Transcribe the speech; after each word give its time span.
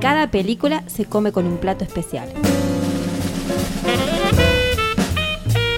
cada 0.00 0.30
película 0.30 0.84
se 0.86 1.04
come 1.06 1.32
con 1.32 1.46
un 1.46 1.58
plato 1.58 1.84
especial. 1.84 2.32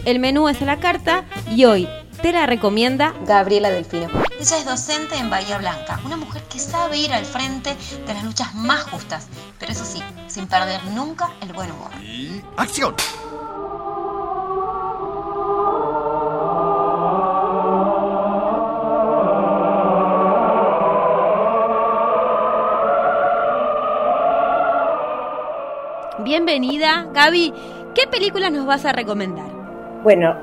El 0.05 0.19
menú 0.19 0.49
es 0.49 0.61
a 0.61 0.65
la 0.65 0.81
carta 0.81 1.25
y 1.51 1.65
hoy 1.65 1.89
te 2.23 2.33
la 2.33 2.47
recomienda 2.47 3.15
Gabriela 3.27 3.71
Delfino. 3.71 4.09
Ella 4.39 4.59
es 4.59 4.65
docente 4.65 5.17
en 5.17 5.31
Bahía 5.31 5.59
Blanca, 5.59 6.01
una 6.05 6.17
mujer 6.17 6.43
que 6.45 6.59
sabe 6.59 6.99
ir 6.99 7.13
al 7.13 7.25
frente 7.25 7.77
de 8.07 8.15
las 8.15 8.25
luchas 8.25 8.55
más 8.55 8.83
justas, 8.85 9.29
pero 9.59 9.73
eso 9.73 9.85
sí, 9.85 10.03
sin 10.29 10.47
perder 10.47 10.85
nunca 10.87 11.31
el 11.41 11.53
buen 11.53 11.71
humor. 11.71 11.91
Y 12.03 12.43
acción. 12.57 12.95
Bienvenida, 26.45 27.07
Gaby. 27.15 27.55
¿Qué 27.95 28.09
películas 28.11 28.51
nos 28.51 28.67
vas 28.67 28.85
a 28.85 28.91
recomendar? 28.91 29.47
Bueno, 30.03 30.35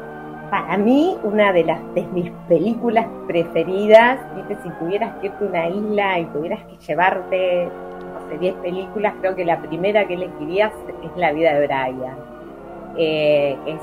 para 0.49 0.77
mí, 0.77 1.17
una 1.23 1.51
de 1.51 1.65
las 1.65 1.81
mis 2.13 2.31
películas 2.47 3.05
preferidas, 3.27 4.17
¿viste? 4.33 4.57
si 4.63 4.69
tuvieras 4.79 5.17
que 5.17 5.27
irte 5.27 5.43
a 5.43 5.47
una 5.49 5.67
isla 5.67 6.19
y 6.19 6.25
tuvieras 6.27 6.63
que 6.63 6.77
llevarte, 6.77 7.65
no 8.13 8.29
sé, 8.29 8.37
10 8.37 8.55
películas, 8.55 9.13
creo 9.19 9.35
que 9.35 9.43
la 9.43 9.61
primera 9.61 10.07
que 10.07 10.13
elegirías 10.13 10.71
es 11.03 11.11
La 11.17 11.33
vida 11.33 11.53
de 11.55 11.67
Brian. 11.67 12.15
Eh, 12.95 13.57
es 13.65 13.81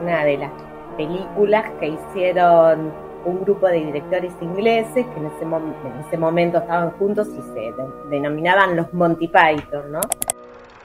una 0.00 0.24
de 0.24 0.38
las 0.38 0.52
películas 0.96 1.64
que 1.80 1.88
hicieron 1.88 2.92
un 3.24 3.40
grupo 3.40 3.66
de 3.66 3.86
directores 3.86 4.32
ingleses 4.40 5.04
que 5.04 5.18
en 5.18 5.26
ese, 5.26 5.42
en 5.42 6.00
ese 6.06 6.16
momento 6.16 6.58
estaban 6.58 6.92
juntos 6.92 7.26
y 7.36 7.42
se 7.42 7.74
denominaban 8.08 8.76
los 8.76 8.94
Monty 8.94 9.26
Python, 9.26 9.90
¿no? 9.90 10.00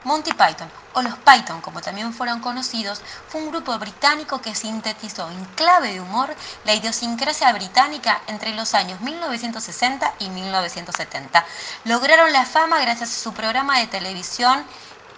Monty 0.06 0.30
Python, 0.30 0.70
o 0.94 1.02
los 1.02 1.16
Python 1.18 1.60
como 1.60 1.80
también 1.80 2.12
fueron 2.12 2.38
conocidos, 2.38 3.02
fue 3.26 3.42
un 3.42 3.50
grupo 3.50 3.76
británico 3.76 4.40
que 4.40 4.54
sintetizó 4.54 5.28
en 5.28 5.44
clave 5.56 5.94
de 5.94 6.00
humor 6.00 6.32
la 6.64 6.74
idiosincrasia 6.74 7.52
británica 7.52 8.22
entre 8.28 8.54
los 8.54 8.74
años 8.74 9.00
1960 9.00 10.14
y 10.20 10.28
1970. 10.28 11.44
Lograron 11.86 12.32
la 12.32 12.44
fama 12.44 12.80
gracias 12.80 13.10
a 13.10 13.20
su 13.20 13.34
programa 13.34 13.80
de 13.80 13.88
televisión 13.88 14.64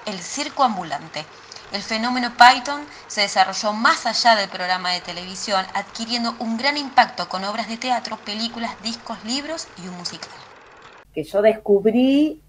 El 0.06 0.20
Circo 0.20 0.64
Ambulante. 0.64 1.26
El 1.70 1.82
fenómeno 1.82 2.32
Python 2.38 2.80
se 3.08 3.20
desarrolló 3.20 3.74
más 3.74 4.06
allá 4.06 4.36
del 4.36 4.48
programa 4.48 4.92
de 4.92 5.02
televisión, 5.02 5.66
adquiriendo 5.74 6.34
un 6.38 6.56
gran 6.56 6.78
impacto 6.78 7.28
con 7.28 7.44
obras 7.44 7.68
de 7.68 7.76
teatro, 7.76 8.16
películas, 8.16 8.74
discos, 8.82 9.22
libros 9.24 9.68
y 9.84 9.86
un 9.86 9.98
musical. 9.98 10.30
Que 11.12 11.24
yo 11.24 11.42
descubrí 11.42 12.40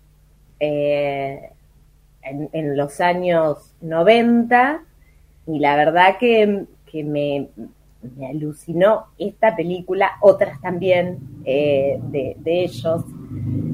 eh, 0.62 1.52
en, 2.24 2.78
los 2.78 3.00
años 3.02 3.74
90 3.82 4.84
y 5.48 5.60
la 5.60 5.76
verdad 5.76 6.18
que, 6.20 6.66
me, 7.04 7.50
alucinó 8.30 9.08
esta 9.18 9.56
película, 9.56 10.12
otras 10.22 10.62
también 10.62 11.20
eh, 11.46 12.00
de, 12.04 12.38
ellos. 12.46 13.04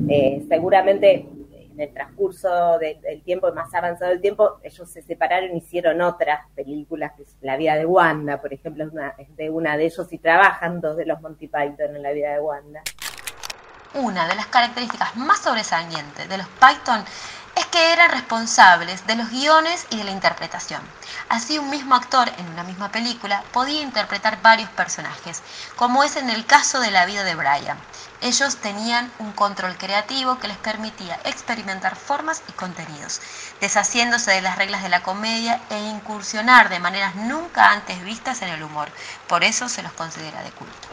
Eh, 0.07 0.45
seguramente 0.47 1.27
en 1.75 1.81
el 1.81 1.93
transcurso 1.93 2.79
del 2.79 3.21
tiempo, 3.23 3.51
más 3.53 3.73
avanzado 3.73 4.11
del 4.11 4.21
tiempo, 4.21 4.59
ellos 4.63 4.89
se 4.89 5.01
separaron 5.01 5.53
y 5.53 5.57
hicieron 5.57 6.01
otras 6.01 6.39
películas, 6.55 7.11
que 7.17 7.23
La 7.41 7.57
vida 7.57 7.75
de 7.75 7.85
Wanda, 7.85 8.41
por 8.41 8.53
ejemplo, 8.53 8.85
es, 8.85 8.91
es 9.17 9.35
de 9.35 9.49
una 9.49 9.75
de 9.75 9.85
ellos 9.85 10.11
y 10.11 10.17
trabajan 10.17 10.79
dos 10.79 10.95
de 10.95 11.05
los 11.05 11.21
Monty 11.21 11.47
Python 11.47 11.95
en 11.95 12.01
La 12.01 12.11
vida 12.11 12.33
de 12.33 12.39
Wanda. 12.39 12.81
Una 13.95 14.27
de 14.27 14.35
las 14.35 14.47
características 14.47 15.15
más 15.15 15.41
sobresalientes 15.41 16.27
de 16.27 16.37
los 16.37 16.47
Python 16.47 17.03
es 17.55 17.65
que 17.67 17.93
eran 17.93 18.11
responsables 18.11 19.05
de 19.07 19.15
los 19.15 19.29
guiones 19.29 19.87
y 19.89 19.97
de 19.97 20.03
la 20.03 20.11
interpretación. 20.11 20.81
Así 21.29 21.57
un 21.57 21.69
mismo 21.69 21.95
actor 21.95 22.29
en 22.37 22.47
una 22.49 22.63
misma 22.63 22.91
película 22.91 23.43
podía 23.51 23.81
interpretar 23.81 24.41
varios 24.41 24.69
personajes, 24.71 25.41
como 25.75 26.03
es 26.03 26.15
en 26.17 26.29
el 26.29 26.45
caso 26.45 26.79
de 26.79 26.91
la 26.91 27.05
vida 27.05 27.23
de 27.23 27.35
Brian. 27.35 27.77
Ellos 28.21 28.57
tenían 28.57 29.11
un 29.19 29.31
control 29.33 29.77
creativo 29.77 30.39
que 30.39 30.47
les 30.47 30.57
permitía 30.57 31.19
experimentar 31.25 31.95
formas 31.95 32.41
y 32.47 32.51
contenidos, 32.53 33.21
deshaciéndose 33.61 34.31
de 34.31 34.41
las 34.41 34.57
reglas 34.57 34.83
de 34.83 34.89
la 34.89 35.03
comedia 35.03 35.61
e 35.69 35.79
incursionar 35.79 36.69
de 36.69 36.79
maneras 36.79 37.15
nunca 37.15 37.71
antes 37.71 38.03
vistas 38.03 38.41
en 38.41 38.49
el 38.49 38.63
humor. 38.63 38.89
Por 39.27 39.43
eso 39.43 39.69
se 39.69 39.83
los 39.83 39.91
considera 39.93 40.43
de 40.43 40.51
culto. 40.51 40.87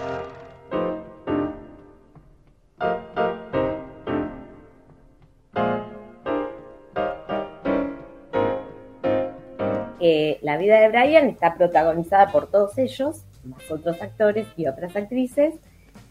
La 10.43 10.57
vida 10.57 10.81
de 10.81 10.89
Brian 10.89 11.29
está 11.29 11.55
protagonizada 11.55 12.33
por 12.33 12.51
todos 12.51 12.77
ellos, 12.77 13.23
más 13.45 13.71
otros 13.71 14.03
actores 14.03 14.47
y 14.57 14.67
otras 14.67 14.97
actrices, 14.97 15.55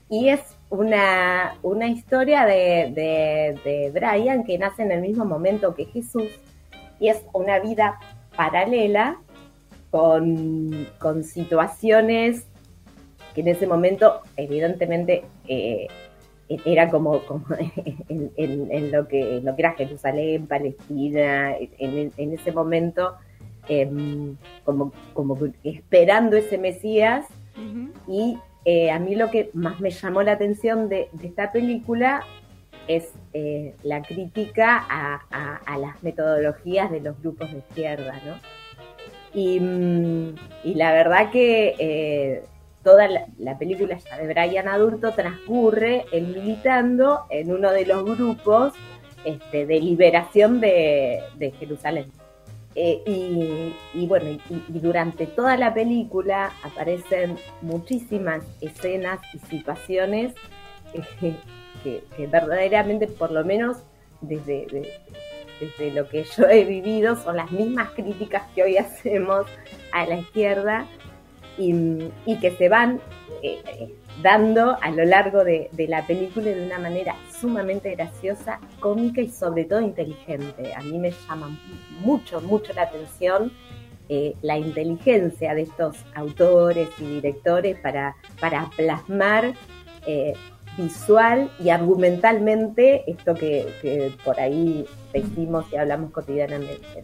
y 0.09 0.29
es 0.29 0.41
una, 0.69 1.55
una 1.61 1.87
historia 1.87 2.45
de, 2.45 3.91
Brian 3.93 4.43
que 4.43 4.57
nace 4.57 4.83
en 4.83 4.91
el 4.91 5.01
mismo 5.01 5.25
momento 5.25 5.75
que 5.75 5.85
Jesús, 5.85 6.29
y 6.99 7.09
es 7.09 7.21
una 7.33 7.59
vida 7.59 7.99
paralela 8.35 9.19
con, 9.89 10.87
situaciones 11.23 12.45
que 13.33 13.41
en 13.41 13.49
ese 13.49 13.67
momento 13.67 14.21
evidentemente 14.37 15.23
eh, 15.47 15.87
era 16.65 16.89
como, 16.89 17.19
como 17.25 17.45
en, 18.09 18.91
lo 18.91 19.07
que, 19.07 19.41
lo 19.43 19.55
que 19.55 19.61
era 19.61 19.73
Jerusalén, 19.73 20.47
Palestina, 20.47 21.55
en, 21.57 22.11
en 22.15 22.33
ese 22.33 22.51
momento 22.51 23.15
Em, 23.67 24.37
como, 24.65 24.91
como 25.13 25.37
esperando 25.63 26.35
ese 26.35 26.57
Mesías. 26.57 27.25
Y 28.07 28.37
eh, 28.65 28.91
a 28.91 28.99
mí 28.99 29.15
lo 29.15 29.29
que 29.29 29.51
más 29.53 29.79
me 29.79 29.91
llamó 29.91 30.23
la 30.23 30.33
atención 30.33 30.89
de, 30.89 31.09
esta 31.21 31.51
película 31.51 32.23
es 32.87 33.13
eh, 33.33 33.75
la 33.83 34.01
crítica 34.01 34.83
a, 34.89 35.77
las 35.77 36.01
metodologías 36.01 36.89
de 36.89 37.01
los 37.01 37.21
grupos 37.21 37.51
de 37.51 37.59
izquierda, 37.59 38.19
¿no? 38.25 38.35
Y, 39.33 39.59
mm, 39.59 40.35
la 40.75 40.91
verdad 40.91 41.31
que 41.31 41.75
eh, 41.77 42.43
toda 42.83 43.07
la, 43.37 43.57
película 43.59 43.97
ya 43.97 44.17
de 44.17 44.27
Brian 44.27 44.67
adulto 44.67 45.11
transcurre 45.11 46.05
en 46.11 46.33
militando 46.33 47.25
en 47.29 47.53
uno 47.53 47.71
de 47.71 47.85
los 47.85 48.03
grupos 48.03 48.73
este, 49.23 49.65
de 49.67 49.79
liberación 49.79 50.59
de 50.59 51.53
Jerusalén. 51.59 52.11
Eh, 52.75 53.73
y, 53.93 54.07
bueno, 54.07 54.39
y, 54.49 54.79
durante 54.79 55.27
toda 55.27 55.57
la 55.57 55.73
película 55.73 56.53
aparecen 56.63 57.37
muchísimas 57.61 58.43
escenas 58.61 59.19
y 59.33 59.39
situaciones 59.39 60.33
eh, 61.21 61.35
que, 61.83 62.27
verdaderamente, 62.27 63.07
por 63.07 63.31
lo 63.31 63.43
menos 63.43 63.77
desde, 64.21 64.67
desde 65.59 65.91
lo 65.91 66.07
que 66.07 66.23
yo 66.23 66.47
he 66.47 66.63
vivido, 66.63 67.17
son 67.17 67.37
las 67.37 67.51
mismas 67.51 67.89
críticas 67.91 68.43
que 68.55 68.63
hoy 68.63 68.77
hacemos 68.77 69.47
a 69.91 70.05
la 70.05 70.19
izquierda 70.19 70.85
y, 71.57 72.09
que 72.39 72.51
se 72.51 72.69
van 72.69 73.01
eh, 73.43 73.93
dando 74.21 74.77
a 74.81 74.91
lo 74.91 75.05
largo 75.05 75.43
de, 75.43 75.69
la 75.87 76.05
película 76.05 76.45
de 76.51 76.65
una 76.65 76.79
manera 76.79 77.15
sumamente 77.39 77.95
graciosa, 77.95 78.59
cómica 78.79 79.21
y 79.21 79.29
sobre 79.29 79.65
todo 79.65 79.81
inteligente. 79.81 80.73
A 80.73 80.81
mí 80.81 80.97
me 80.97 81.11
llama 81.11 81.57
mucho, 82.01 82.41
mucho 82.41 82.73
la 82.73 82.83
atención 82.83 83.51
eh, 84.09 84.35
la 84.41 84.57
inteligencia 84.57 85.55
de 85.55 85.61
estos 85.61 85.95
autores 86.15 86.89
y 86.99 87.05
directores 87.05 87.79
para, 87.79 88.15
para 88.39 88.69
plasmar 88.75 89.53
eh, 90.05 90.33
visual 90.77 91.49
y 91.59 91.69
argumentalmente 91.69 93.09
esto 93.09 93.33
que, 93.35 94.13
por 94.23 94.39
ahí 94.39 94.85
decimos 95.13 95.65
y 95.71 95.77
hablamos 95.77 96.11
cotidianamente. 96.11 97.03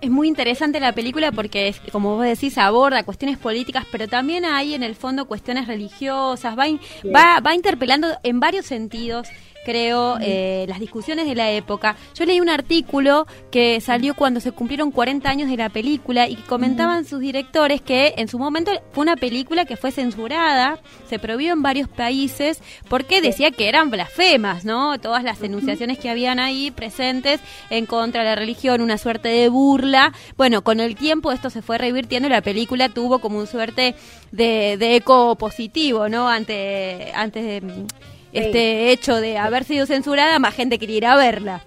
Es 0.00 0.10
muy 0.10 0.28
interesante 0.28 0.78
la 0.78 0.92
película 0.92 1.32
porque, 1.32 1.74
como 1.90 2.14
vos 2.14 2.24
decís, 2.24 2.56
aborda 2.56 3.02
cuestiones 3.02 3.36
políticas, 3.36 3.84
pero 3.90 4.06
también 4.06 4.44
hay 4.44 4.74
en 4.74 4.84
el 4.84 4.94
fondo 4.94 5.24
cuestiones 5.24 5.66
religiosas, 5.66 6.56
va, 6.56 6.66
va, 7.12 7.40
va 7.40 7.54
interpelando 7.54 8.08
en 8.22 8.38
varios 8.38 8.66
sentidos 8.66 9.26
creo, 9.68 10.16
eh, 10.22 10.64
las 10.66 10.80
discusiones 10.80 11.26
de 11.26 11.34
la 11.34 11.50
época. 11.50 11.94
Yo 12.14 12.24
leí 12.24 12.40
un 12.40 12.48
artículo 12.48 13.26
que 13.50 13.82
salió 13.82 14.14
cuando 14.14 14.40
se 14.40 14.50
cumplieron 14.50 14.90
40 14.90 15.28
años 15.28 15.50
de 15.50 15.58
la 15.58 15.68
película 15.68 16.26
y 16.26 16.36
que 16.36 16.42
comentaban 16.44 17.04
sus 17.04 17.20
directores 17.20 17.82
que 17.82 18.14
en 18.16 18.28
su 18.28 18.38
momento 18.38 18.72
fue 18.92 19.02
una 19.02 19.16
película 19.16 19.66
que 19.66 19.76
fue 19.76 19.92
censurada, 19.92 20.78
se 21.06 21.18
prohibió 21.18 21.52
en 21.52 21.60
varios 21.60 21.86
países 21.86 22.62
porque 22.88 23.20
decía 23.20 23.50
que 23.50 23.68
eran 23.68 23.90
blasfemas, 23.90 24.64
¿no? 24.64 24.98
Todas 24.98 25.22
las 25.22 25.42
enunciaciones 25.42 25.98
que 25.98 26.08
habían 26.08 26.38
ahí 26.38 26.70
presentes 26.70 27.38
en 27.68 27.84
contra 27.84 28.22
de 28.22 28.30
la 28.30 28.36
religión, 28.36 28.80
una 28.80 28.96
suerte 28.96 29.28
de 29.28 29.50
burla. 29.50 30.14
Bueno, 30.38 30.64
con 30.64 30.80
el 30.80 30.96
tiempo 30.96 31.30
esto 31.30 31.50
se 31.50 31.60
fue 31.60 31.76
revirtiendo 31.76 32.26
y 32.26 32.30
la 32.30 32.40
película 32.40 32.88
tuvo 32.88 33.18
como 33.18 33.38
un 33.38 33.46
suerte 33.46 33.94
de, 34.32 34.78
de 34.78 34.96
eco 34.96 35.36
positivo, 35.36 36.08
¿no? 36.08 36.26
Ante, 36.26 37.12
antes 37.14 37.44
de 37.44 37.84
este 38.32 38.90
hecho 38.90 39.20
de 39.20 39.38
haber 39.38 39.64
sido 39.64 39.86
censurada, 39.86 40.38
más 40.38 40.54
gente 40.54 40.78
quería 40.78 40.96
ir 40.96 41.06
a 41.06 41.16
verla. 41.16 41.62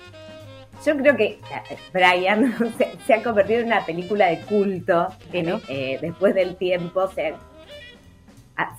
Yo 0.85 0.97
creo 0.97 1.15
que 1.15 1.25
eh, 1.25 1.39
Brian 1.93 2.55
se, 3.07 3.13
ha 3.13 3.21
convertido 3.21 3.59
en 3.59 3.67
una 3.67 3.85
película 3.85 4.27
de 4.27 4.39
culto. 4.41 5.07
Eh, 5.31 5.99
después 6.01 6.33
del 6.33 6.55
tiempo 6.55 7.07
se, 7.09 7.35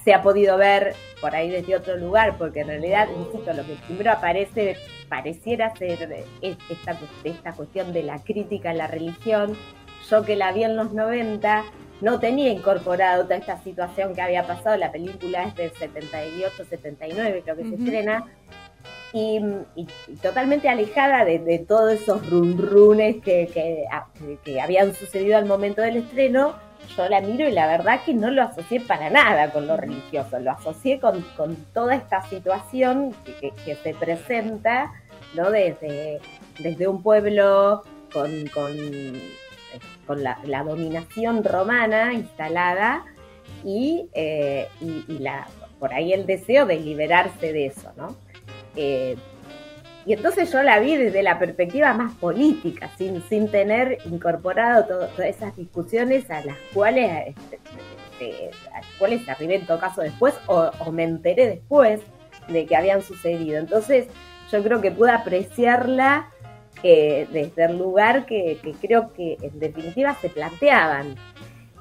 se 0.05 0.15
ha 0.15 0.23
podido 0.23 0.57
ver 0.57 0.95
por 1.21 1.35
ahí 1.35 1.51
desde 1.51 1.77
otro 1.77 1.97
lugar, 1.97 2.37
porque 2.39 2.61
en 2.61 2.69
realidad, 2.69 3.09
insisto, 3.17 3.53
lo 3.53 3.65
que 3.65 3.77
primero 3.87 4.11
aparece 4.11 4.77
pareciera 5.09 5.77
ser 5.77 6.25
esta, 6.41 6.99
esta 7.23 7.53
cuestión 7.53 7.93
de 7.93 8.03
la 8.03 8.19
crítica 8.19 8.71
a 8.71 8.75
la 8.75 8.87
religión. 8.87 9.57
Yo 10.11 10.25
que 10.25 10.35
la 10.37 10.53
vi 10.53 10.65
en 10.65 10.75
los 10.77 10.93
90, 10.93 11.65
no 12.03 12.19
tenía 12.19 12.51
incorporado 12.51 13.23
toda 13.23 13.37
esta 13.37 13.63
situación 13.63 14.15
que 14.15 14.21
había 14.21 14.45
pasado. 14.45 14.77
La 14.77 14.91
película 14.91 15.45
es 15.45 15.55
del 15.55 15.71
78, 15.71 16.65
79, 16.69 17.43
creo 17.45 17.57
que 17.57 17.65
se 17.65 17.75
estrena. 17.77 18.27
Y, 19.15 19.41
totalmente 20.21 20.69
alejada 20.69 21.25
de, 21.25 21.65
todos 21.67 21.93
esos 21.93 22.29
runrunes 22.29 23.23
que, 23.23 23.49
que, 24.45 24.61
habían 24.61 24.95
sucedido 24.95 25.37
al 25.37 25.47
momento 25.47 25.81
del 25.81 25.99
estreno, 25.99 26.55
yo 26.97 27.09
la 27.09 27.21
miro 27.21 27.49
y 27.49 27.53
la 27.53 27.69
verdad 27.69 28.01
que 28.05 28.15
no 28.15 28.31
lo 28.31 28.43
asocié 28.43 28.81
para 28.81 29.09
nada 29.09 29.53
con 29.53 29.69
lo 29.69 29.77
religioso, 29.77 30.41
lo 30.41 30.51
asocié 30.51 30.99
con, 30.99 31.25
toda 31.73 31.95
esta 31.95 32.23
situación 32.23 33.15
que, 33.25 33.77
se 33.77 33.95
presenta, 33.95 34.93
¿no? 35.35 35.51
Desde, 35.51 36.21
desde 36.59 36.89
un 36.89 37.01
pueblo 37.03 37.85
con 38.13 38.47
con 38.49 38.73
la, 40.17 40.63
dominación 40.65 41.45
romana 41.45 42.13
instalada 42.13 43.05
y, 43.65 44.09
eh, 44.15 44.69
y, 44.81 45.19
la, 45.19 45.47
por 45.79 45.93
ahí 45.93 46.13
el 46.13 46.27
deseo 46.27 46.67
de 46.67 46.81
liberarse 46.81 47.53
de 47.53 47.67
eso, 47.67 47.93
¿no? 47.97 48.17
Eh, 48.77 49.17
y 50.05 50.15
entonces 50.15 50.51
yo 50.51 50.63
la 50.63 50.81
vi 50.81 50.97
desde 50.97 51.23
la 51.23 51.39
perspectiva 51.39 51.93
más 51.93 52.13
política, 52.15 52.91
sin, 52.99 53.23
sin 53.29 53.49
tener 53.49 53.99
incorporado 54.05 54.85
todas 54.87 55.19
esas 55.21 55.57
discusiones 55.57 56.29
a 56.29 56.45
las 56.45 56.57
cuales, 56.75 57.37
este, 58.19 58.51
a 58.73 58.81
las 58.81 58.87
cuales 58.99 59.29
arribé 59.29 59.57
en 59.57 59.67
todo 59.67 59.79
caso 59.79 60.01
después 60.01 60.35
o 60.47 60.91
me 60.91 61.05
enteré 61.05 61.47
después 61.47 62.01
de 62.49 62.67
que 62.67 62.77
habían 62.77 63.03
sucedido. 63.03 63.59
Entonces 63.59 64.09
yo 64.51 64.63
creo 64.63 64.81
que 64.81 64.91
pude 64.91 65.11
apreciarla 65.11 66.31
desde 66.83 67.65
el 67.65 67.79
lugar 67.79 68.27
que, 68.27 68.59
creo 68.81 69.13
que 69.13 69.39
en 69.41 69.59
definitiva 69.59 70.17
se 70.21 70.29
planteaban. 70.29 71.17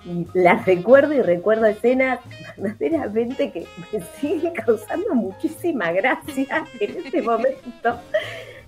Y 0.03 0.25
las 0.33 0.65
recuerdo 0.65 1.13
y 1.13 1.21
recuerdo 1.21 1.67
escenas 1.67 2.19
verdaderamente 2.57 3.51
que 3.51 3.67
me 3.91 4.01
siguen 4.19 4.53
causando 4.53 5.13
muchísima 5.13 5.91
gracia 5.91 6.65
en 6.79 6.97
este 6.97 7.21
momento. 7.21 7.99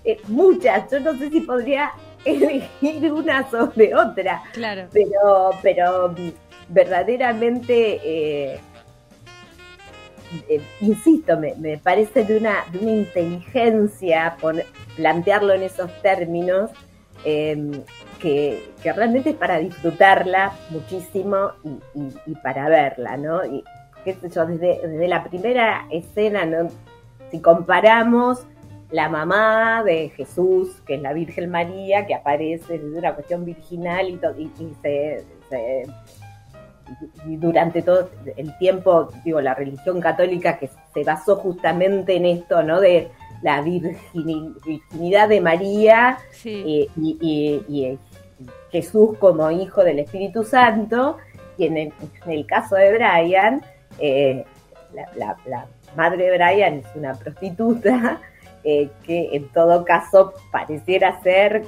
Eh, 0.04 0.20
muchas, 0.28 0.90
yo 0.90 1.00
no 1.00 1.16
sé 1.18 1.30
si 1.30 1.40
podría 1.40 1.90
elegir 2.24 3.12
una 3.12 3.48
sobre 3.50 3.94
otra. 3.94 4.42
Claro. 4.52 4.88
Pero, 4.92 5.50
pero 5.62 6.10
mm, 6.10 6.30
verdaderamente 6.68 8.00
eh, 8.04 8.60
eh, 10.48 10.60
insisto, 10.80 11.38
me, 11.38 11.78
parece 11.78 12.24
de 12.24 12.38
una, 12.38 12.64
de 12.72 12.78
una 12.78 12.92
inteligencia 12.92 14.36
plantearlo 14.96 15.52
en 15.54 15.62
esos 15.62 15.90
términos 16.02 16.70
em, 17.24 17.82
que, 18.18 18.70
realmente 18.84 19.30
es 19.30 19.36
para 19.36 19.58
disfrutarla 19.58 20.52
muchísimo 20.70 21.52
y, 22.26 22.34
para 22.36 22.68
verla, 22.68 23.16
¿no? 23.16 23.44
Y 23.44 23.64
qué 24.04 24.14
sé 24.14 24.28
yo, 24.30 24.46
desde, 24.46 25.08
la 25.08 25.24
primera 25.24 25.86
escena, 25.90 26.68
si 27.30 27.40
comparamos 27.40 28.46
la 28.90 29.08
mamá 29.08 29.82
de 29.84 30.10
Jesús, 30.10 30.80
que 30.86 30.94
es 30.94 31.02
la 31.02 31.12
Virgen 31.12 31.50
María, 31.50 32.06
que 32.06 32.14
aparece 32.14 32.78
desde 32.78 32.98
una 32.98 33.14
cuestión 33.14 33.44
virginal 33.44 34.08
y, 34.08 34.18
y 34.42 34.74
se 34.82 35.24
y 37.26 37.36
durante 37.36 37.82
todo 37.82 38.10
el 38.36 38.56
tiempo, 38.58 39.10
digo, 39.24 39.40
la 39.40 39.54
religión 39.54 40.00
católica 40.00 40.58
que 40.58 40.68
se 40.92 41.04
basó 41.04 41.36
justamente 41.36 42.16
en 42.16 42.26
esto, 42.26 42.62
¿no? 42.62 42.80
De 42.80 43.10
la 43.42 43.60
virginidad 43.62 45.28
de 45.28 45.40
María 45.40 46.18
eh, 46.44 46.88
y, 46.96 47.84
eh, 47.84 47.98
Jesús 48.70 49.16
como 49.18 49.50
hijo 49.50 49.84
del 49.84 50.00
Espíritu 50.00 50.44
Santo, 50.44 51.18
y 51.56 51.66
en 51.66 51.92
el, 52.26 52.46
caso 52.46 52.74
de 52.74 52.92
Brian, 52.92 53.62
eh, 53.98 54.44
la, 55.16 55.66
madre 55.96 56.24
de 56.24 56.36
Brian 56.36 56.74
es 56.78 56.86
una 56.94 57.14
prostituta, 57.14 58.20
que 58.62 59.28
en 59.32 59.48
todo 59.48 59.84
caso 59.84 60.32
pareciera 60.50 61.20
ser 61.22 61.62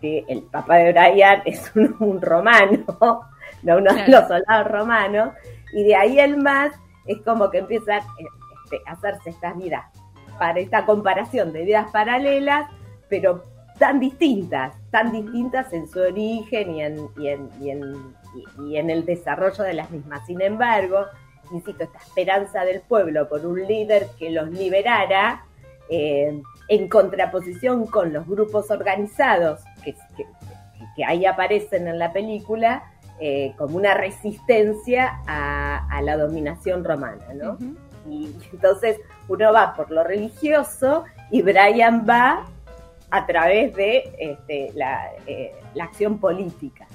que 0.00 0.22
el 0.28 0.42
papá 0.42 0.76
de 0.76 0.92
Brian 0.92 1.42
es 1.46 1.72
un 1.74 2.20
romano, 2.20 3.26
¿no? 3.64 3.78
uno 3.78 3.92
de 3.92 4.08
los 4.08 4.28
soldados 4.28 4.70
romanos, 4.70 5.34
y 5.72 5.84
de 5.84 5.96
ahí 5.96 6.18
el 6.20 6.36
más 6.36 6.72
es 7.06 7.20
como 7.22 7.50
que 7.50 7.58
empiezan 7.58 8.00
este, 8.18 8.80
a 8.86 8.92
hacerse 8.92 9.30
estas 9.30 9.56
vidas, 9.56 9.84
para 10.38 10.60
esta 10.60 10.86
comparación 10.86 11.52
de 11.52 11.64
vidas 11.64 11.90
paralelas, 11.90 12.70
pero 13.08 13.42
tan 13.78 13.98
distintas, 14.00 14.74
tan 14.90 15.12
distintas 15.12 15.72
en 15.72 15.88
su 15.88 16.00
origen 16.00 16.74
y 16.74 16.82
en, 16.82 17.08
y 17.16 17.28
en, 17.28 17.50
y 17.60 17.70
en, 17.70 18.14
y 18.66 18.76
en 18.76 18.90
el 18.90 19.04
desarrollo 19.04 19.64
de 19.64 19.74
las 19.74 19.90
mismas. 19.90 20.24
Sin 20.26 20.40
embargo, 20.40 21.06
insisto, 21.52 21.84
esta 21.84 21.98
esperanza 21.98 22.64
del 22.64 22.80
pueblo 22.80 23.28
por 23.28 23.44
un 23.44 23.66
líder 23.66 24.06
que 24.18 24.30
los 24.30 24.48
liberara, 24.50 25.44
eh, 25.90 26.40
en 26.68 26.88
contraposición 26.88 27.86
con 27.86 28.12
los 28.12 28.26
grupos 28.26 28.70
organizados 28.70 29.60
que, 29.84 29.94
que, 30.96 31.04
ahí 31.04 31.26
aparecen 31.26 31.88
en 31.88 31.98
la 31.98 32.12
película, 32.12 32.84
eh, 33.20 33.54
como 33.56 33.76
una 33.76 33.94
resistencia 33.94 35.20
a, 35.26 36.00
la 36.02 36.16
dominación 36.16 36.84
romana, 36.84 37.24
¿no? 37.34 37.56
Y 38.10 38.34
entonces 38.52 39.00
uno 39.28 39.52
va 39.52 39.72
por 39.74 39.90
lo 39.90 40.04
religioso 40.04 41.04
y 41.30 41.40
Brian 41.40 42.04
va 42.08 42.44
a 43.10 43.26
través 43.26 43.74
de 43.76 44.12
este, 44.18 44.72
la, 44.74 45.10
eh, 45.26 45.54
la 45.74 45.84
acción 45.84 46.18
política. 46.18 46.86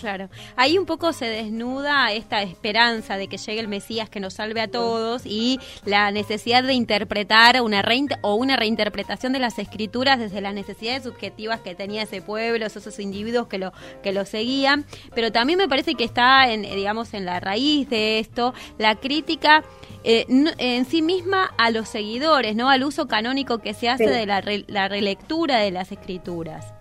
Claro, 0.00 0.28
ahí 0.56 0.78
un 0.78 0.86
poco 0.86 1.12
se 1.12 1.26
desnuda 1.26 2.12
esta 2.12 2.42
esperanza 2.42 3.16
de 3.16 3.28
que 3.28 3.38
llegue 3.38 3.60
el 3.60 3.68
Mesías 3.68 4.08
que 4.08 4.20
nos 4.20 4.34
salve 4.34 4.60
a 4.60 4.68
todos 4.68 5.22
y 5.24 5.58
la 5.84 6.10
necesidad 6.10 6.62
de 6.62 6.74
interpretar 6.74 7.60
una 7.62 7.82
o 8.22 8.34
una 8.34 8.56
reinterpretación 8.56 9.32
de 9.32 9.38
las 9.38 9.58
escrituras 9.58 10.18
desde 10.18 10.40
las 10.40 10.54
necesidades 10.54 11.04
subjetivas 11.04 11.60
que 11.60 11.74
tenía 11.74 12.02
ese 12.02 12.20
pueblo, 12.22 12.66
esos 12.66 12.98
individuos 12.98 13.48
que 13.48 13.58
lo 13.58 13.72
que 14.02 14.12
lo 14.12 14.24
seguían, 14.24 14.84
pero 15.14 15.32
también 15.32 15.58
me 15.58 15.68
parece 15.68 15.94
que 15.94 16.04
está 16.04 16.52
en 16.52 16.62
digamos 16.62 17.14
en 17.14 17.24
la 17.24 17.40
raíz 17.40 17.88
de 17.88 18.18
esto 18.18 18.54
la 18.78 18.96
crítica 18.96 19.64
eh, 20.04 20.26
en 20.28 20.84
sí 20.84 21.02
misma 21.02 21.50
a 21.58 21.70
los 21.70 21.88
seguidores, 21.88 22.54
no 22.54 22.68
al 22.68 22.84
uso 22.84 23.08
canónico 23.08 23.58
que 23.58 23.74
se 23.74 23.88
hace 23.88 24.08
de 24.08 24.26
la, 24.26 24.42
la 24.66 24.88
relectura 24.88 25.58
de 25.58 25.70
las 25.70 25.92
escrituras. 25.92 26.72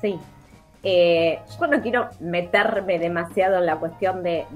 Sí, 0.00 0.16
eh, 0.88 1.40
yo 1.58 1.66
no 1.66 1.82
quiero 1.82 2.10
meterme 2.20 3.00
demasiado 3.00 3.58
en 3.58 3.66
la 3.66 3.74
cuestión 3.74 4.22
de, 4.22 4.46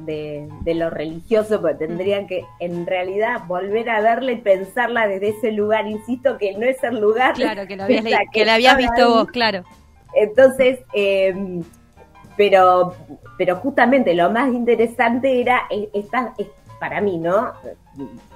lo 0.64 0.88
religioso, 0.88 1.60
porque 1.60 1.88
tendrían 1.88 2.28
que 2.28 2.44
en 2.60 2.86
realidad 2.86 3.40
volver 3.48 3.90
a 3.90 4.00
verla 4.00 4.30
y 4.30 4.36
pensarla 4.36 5.08
desde 5.08 5.30
ese 5.30 5.50
lugar. 5.50 5.88
Insisto 5.88 6.38
que 6.38 6.56
no 6.56 6.66
es 6.66 6.80
el 6.84 7.00
lugar. 7.00 7.34
Claro, 7.34 7.66
que, 7.66 7.74
lo 7.74 7.82
habías, 7.84 8.04
que, 8.32 8.44
la 8.44 8.54
habías 8.54 8.76
visto 8.76 9.08
vos, 9.12 9.26
claro. 9.26 9.64
Entonces, 10.14 10.78
eh, 10.92 11.34
pero, 12.36 12.94
pero 13.36 13.56
justamente 13.56 14.14
lo 14.14 14.30
más 14.30 14.52
interesante 14.52 15.40
era 15.40 15.62
esta, 15.92 16.32
para 16.78 17.00
mí, 17.00 17.18
¿no? 17.18 17.54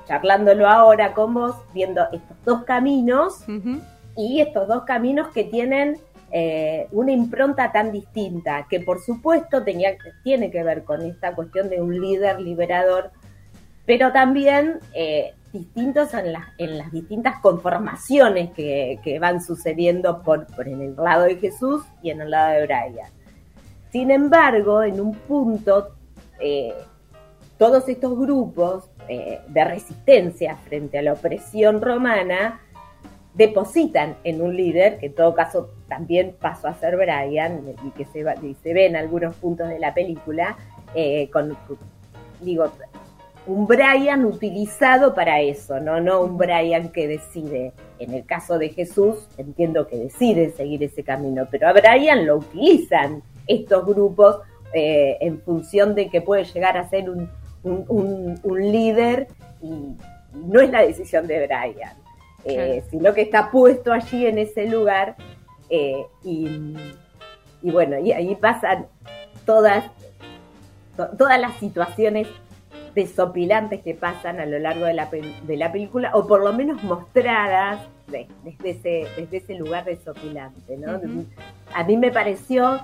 Charlándolo 0.08 0.68
ahora 0.68 1.12
con 1.12 1.32
vos, 1.32 1.54
viendo 1.72 2.02
estos 2.12 2.36
dos 2.44 2.64
caminos 2.64 3.44
y 4.16 4.40
estos 4.40 4.66
dos 4.66 4.82
caminos 4.82 5.28
que 5.28 5.44
tienen 5.44 6.00
eh, 6.36 6.88
una 6.90 7.12
impronta 7.12 7.70
tan 7.70 7.92
distinta, 7.92 8.66
que 8.68 8.80
por 8.80 9.00
supuesto 9.00 9.62
tenía, 9.62 9.96
tiene 10.24 10.50
que 10.50 10.64
ver 10.64 10.82
con 10.82 11.02
esta 11.02 11.32
cuestión 11.32 11.68
de 11.68 11.80
un 11.80 12.00
líder 12.00 12.40
liberador, 12.40 13.12
pero 13.86 14.10
también 14.10 14.80
eh, 14.94 15.34
distintos 15.52 16.12
en, 16.12 16.32
las 16.32 16.46
en 16.58 16.76
las 16.76 16.90
distintas 16.90 17.40
conformaciones 17.40 18.50
que, 18.50 19.18
van 19.20 19.44
sucediendo 19.44 20.22
por, 20.22 20.48
en 20.66 20.82
el 20.82 20.96
lado 20.96 21.22
de 21.22 21.36
Jesús 21.36 21.84
y 22.02 22.10
en 22.10 22.22
el 22.22 22.32
lado 22.32 22.54
de 22.54 22.66
Brian. 22.66 23.10
Sin 23.92 24.10
embargo, 24.10 24.82
en 24.82 25.00
un 25.00 25.14
punto, 25.14 25.94
eh, 26.40 26.74
todos 27.58 27.88
estos 27.88 28.18
grupos 28.18 28.90
de 29.06 29.64
resistencia 29.64 30.56
frente 30.56 30.98
a 30.98 31.02
la 31.02 31.12
opresión 31.12 31.80
romana 31.80 32.60
depositan 33.34 34.16
en 34.24 34.40
un 34.40 34.56
líder, 34.56 34.98
que 34.98 35.06
en 35.06 35.14
todo 35.14 35.32
caso 35.34 35.70
también 35.88 36.34
pasó 36.40 36.68
a 36.68 36.74
ser 36.74 36.96
Brian, 36.96 37.74
y 37.84 37.90
que 37.90 38.04
se, 38.06 38.24
se 38.62 38.74
ve 38.74 38.86
en 38.86 38.96
algunos 38.96 39.34
puntos 39.36 39.68
de 39.68 39.78
la 39.78 39.94
película, 39.94 40.56
eh, 40.94 41.28
con, 41.30 41.56
digo, 42.40 42.70
un 43.46 43.66
Brian 43.66 44.24
utilizado 44.24 45.14
para 45.14 45.40
eso, 45.40 45.78
¿no? 45.80 46.00
No 46.00 46.22
un 46.22 46.38
Brian 46.38 46.88
que 46.90 47.06
decide. 47.06 47.72
En 47.98 48.14
el 48.14 48.24
caso 48.24 48.58
de 48.58 48.70
Jesús, 48.70 49.28
entiendo 49.36 49.86
que 49.86 49.96
decide 49.96 50.50
seguir 50.50 50.82
ese 50.82 51.04
camino, 51.04 51.46
pero 51.50 51.68
a 51.68 51.72
Brian 51.72 52.26
lo 52.26 52.38
utilizan 52.38 53.22
estos 53.46 53.86
grupos 53.86 54.38
eh, 54.72 55.18
en 55.20 55.40
función 55.42 55.94
de 55.94 56.08
que 56.08 56.20
puede 56.20 56.44
llegar 56.44 56.76
a 56.76 56.88
ser 56.88 57.08
un, 57.10 57.28
líder 58.44 59.28
y 59.62 59.94
no 60.34 60.60
es 60.60 60.70
la 60.70 60.82
decisión 60.82 61.26
de 61.26 61.46
Brian, 61.46 61.92
eh, 62.44 62.82
sino 62.90 63.14
que 63.14 63.22
está 63.22 63.50
puesto 63.50 63.92
allí 63.92 64.26
en 64.26 64.38
ese 64.38 64.66
lugar 64.66 65.16
eh, 65.70 66.04
y, 66.22 66.74
y, 67.62 67.70
bueno, 67.70 67.98
y 67.98 68.12
ahí 68.12 68.34
pasan 68.34 68.86
todas, 69.44 69.84
todas 71.18 71.40
las 71.40 71.56
situaciones 71.58 72.28
desopilantes 72.94 73.82
que 73.82 73.94
pasan 73.94 74.40
a 74.40 74.46
lo 74.46 74.58
largo 74.58 74.84
de 74.84 74.94
la, 74.94 75.08
de 75.10 75.56
la 75.56 75.72
película, 75.72 76.10
o 76.14 76.26
por 76.26 76.42
lo 76.42 76.52
menos 76.52 76.82
mostradas 76.84 77.80
desde, 78.06 78.70
ese, 78.70 79.08
desde 79.16 79.36
ese 79.38 79.54
lugar 79.54 79.84
desopilante. 79.84 80.76
¿no? 80.76 81.00
A 81.74 81.84
mí 81.84 81.96
me 81.96 82.10
pareció 82.10 82.80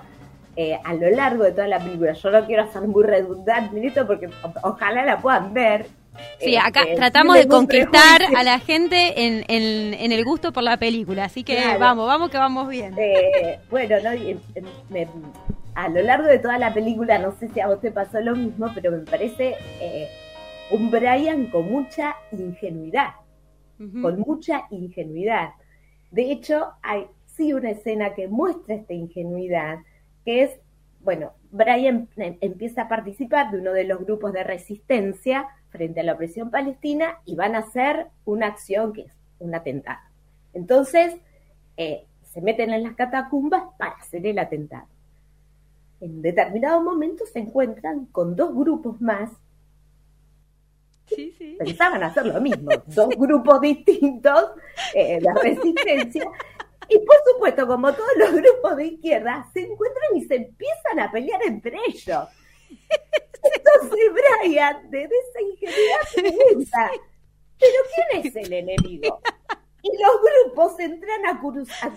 eh, 0.57 0.79
a 0.83 0.95
lo 0.95 1.11
largo 1.11 1.45
de 1.45 1.53
toda 1.53 1.69
la 1.69 1.79
película, 1.79 2.13
yo 2.13 2.31
no 2.31 2.45
quiero 2.45 2.71
ser 2.73 2.83
muy 2.83 3.05
redundante 3.05 4.05
porque 4.05 4.29
ojalá 4.63 5.05
la 5.05 5.19
puedan 5.19 5.55
ver. 5.55 5.87
Sí, 6.39 6.57
acá 6.57 6.83
este, 6.83 6.97
tratamos 6.97 7.37
de 7.37 7.47
conquistar 7.47 8.23
a 8.37 8.43
la 8.43 8.59
gente 8.59 9.27
en, 9.27 9.45
en, 9.49 10.13
el 10.13 10.25
gusto 10.25 10.53
por 10.53 10.63
la 10.63 10.77
película, 10.77 11.25
así 11.25 11.45
que 11.45 11.77
vamos, 11.79 12.07
vamos 12.07 12.31
que 12.31 12.39
vamos 12.39 12.69
bien. 12.69 12.95
Eh, 12.99 13.59
bueno, 13.71 13.97
no, 14.03 14.11
me, 14.89 15.09
a 15.75 15.89
lo 15.89 16.03
largo 16.03 16.27
de 16.27 16.39
toda 16.39 16.59
la 16.59 16.75
película, 16.75 17.19
no 17.19 17.33
sé 17.33 17.49
si 17.49 17.61
a 17.61 17.69
vos 17.69 17.81
te 17.81 17.91
pasó 17.91 18.21
lo 18.21 18.35
mismo, 18.35 18.71
pero 18.75 18.91
me 18.91 18.99
parece 18.99 19.55
eh, 19.81 20.09
un 20.71 20.91
Brian 20.91 21.47
con 21.47 21.71
mucha 21.71 22.17
ingenuidad, 22.33 23.11
con 24.03 24.21
mucha 24.21 24.67
ingenuidad. 24.71 25.51
De 26.11 26.33
hecho, 26.33 26.73
hay 26.83 27.07
sí 27.27 27.53
una 27.53 27.71
escena 27.71 28.15
que 28.15 28.29
muestra 28.29 28.75
esta 28.75 28.93
ingenuidad, 28.93 29.79
que 30.25 30.43
es, 30.43 30.51
bueno, 31.01 31.33
Brian 31.51 32.09
em, 32.17 32.39
empieza 32.41 32.83
a 32.83 32.89
participar 32.89 33.51
de 33.51 33.59
uno 33.59 33.73
de 33.73 33.85
los 33.85 34.01
grupos 34.01 34.33
de 34.33 34.45
resistencia 34.45 35.49
frente 35.71 36.01
a 36.01 36.03
la 36.03 36.15
opresión 36.15 36.51
palestina 36.51 37.19
y 37.25 37.37
van 37.37 37.55
a 37.55 37.61
hacer 37.61 38.09
una 38.25 38.47
acción 38.47 38.93
que 38.93 39.03
es 39.03 39.13
un 39.39 39.55
atentado. 39.55 40.01
Entonces, 40.53 41.17
eh, 41.77 42.05
se 42.23 42.41
meten 42.41 42.71
en 42.71 42.83
las 42.83 42.95
catacumbas 42.95 43.63
para 43.79 43.93
hacer 43.93 44.27
el 44.27 44.39
atentado 44.39 44.87
en 46.01 46.23
determinado 46.23 46.81
momento 46.81 47.25
se 47.27 47.41
encuentran 47.41 48.07
con 48.07 48.35
dos 48.35 48.55
grupos 48.55 49.01
más. 49.01 49.31
Sí, 51.07 51.35
sí. 51.37 51.57
Pensaban 51.59 52.03
hacer 52.03 52.27
lo 52.27 52.41
mismo, 52.41 52.71
dos 52.87 53.09
grupos 53.17 53.61
distintos 53.61 54.53
eh, 54.95 55.21
de 55.21 55.35
resistencia. 55.43 56.25
Y 56.91 56.99
por 56.99 57.17
supuesto, 57.25 57.67
como 57.69 57.93
todos 57.93 58.11
los 58.17 58.33
grupos 58.33 58.77
de 58.77 58.87
izquierda, 58.87 59.49
se 59.53 59.61
encuentran 59.61 60.17
y 60.17 60.25
se 60.25 60.35
empiezan 60.35 60.99
a 60.99 61.11
pelear 61.11 61.41
entre 61.47 61.79
ellos. 61.87 62.29
Entonces 63.43 64.11
Brian, 64.13 64.91
desde 64.91 65.15
esa 65.17 65.41
ingenuidad, 65.41 66.01
pregunta, 66.15 66.91
¿pero 67.59 67.75
quién 67.95 68.27
es 68.27 68.37
el 68.37 68.53
enemigo? 68.53 69.21
Y 69.83 69.91
los 69.97 70.13
grupos 70.21 70.79
entran 70.79 71.25
a, 71.27 71.41
cruzar 71.41 71.93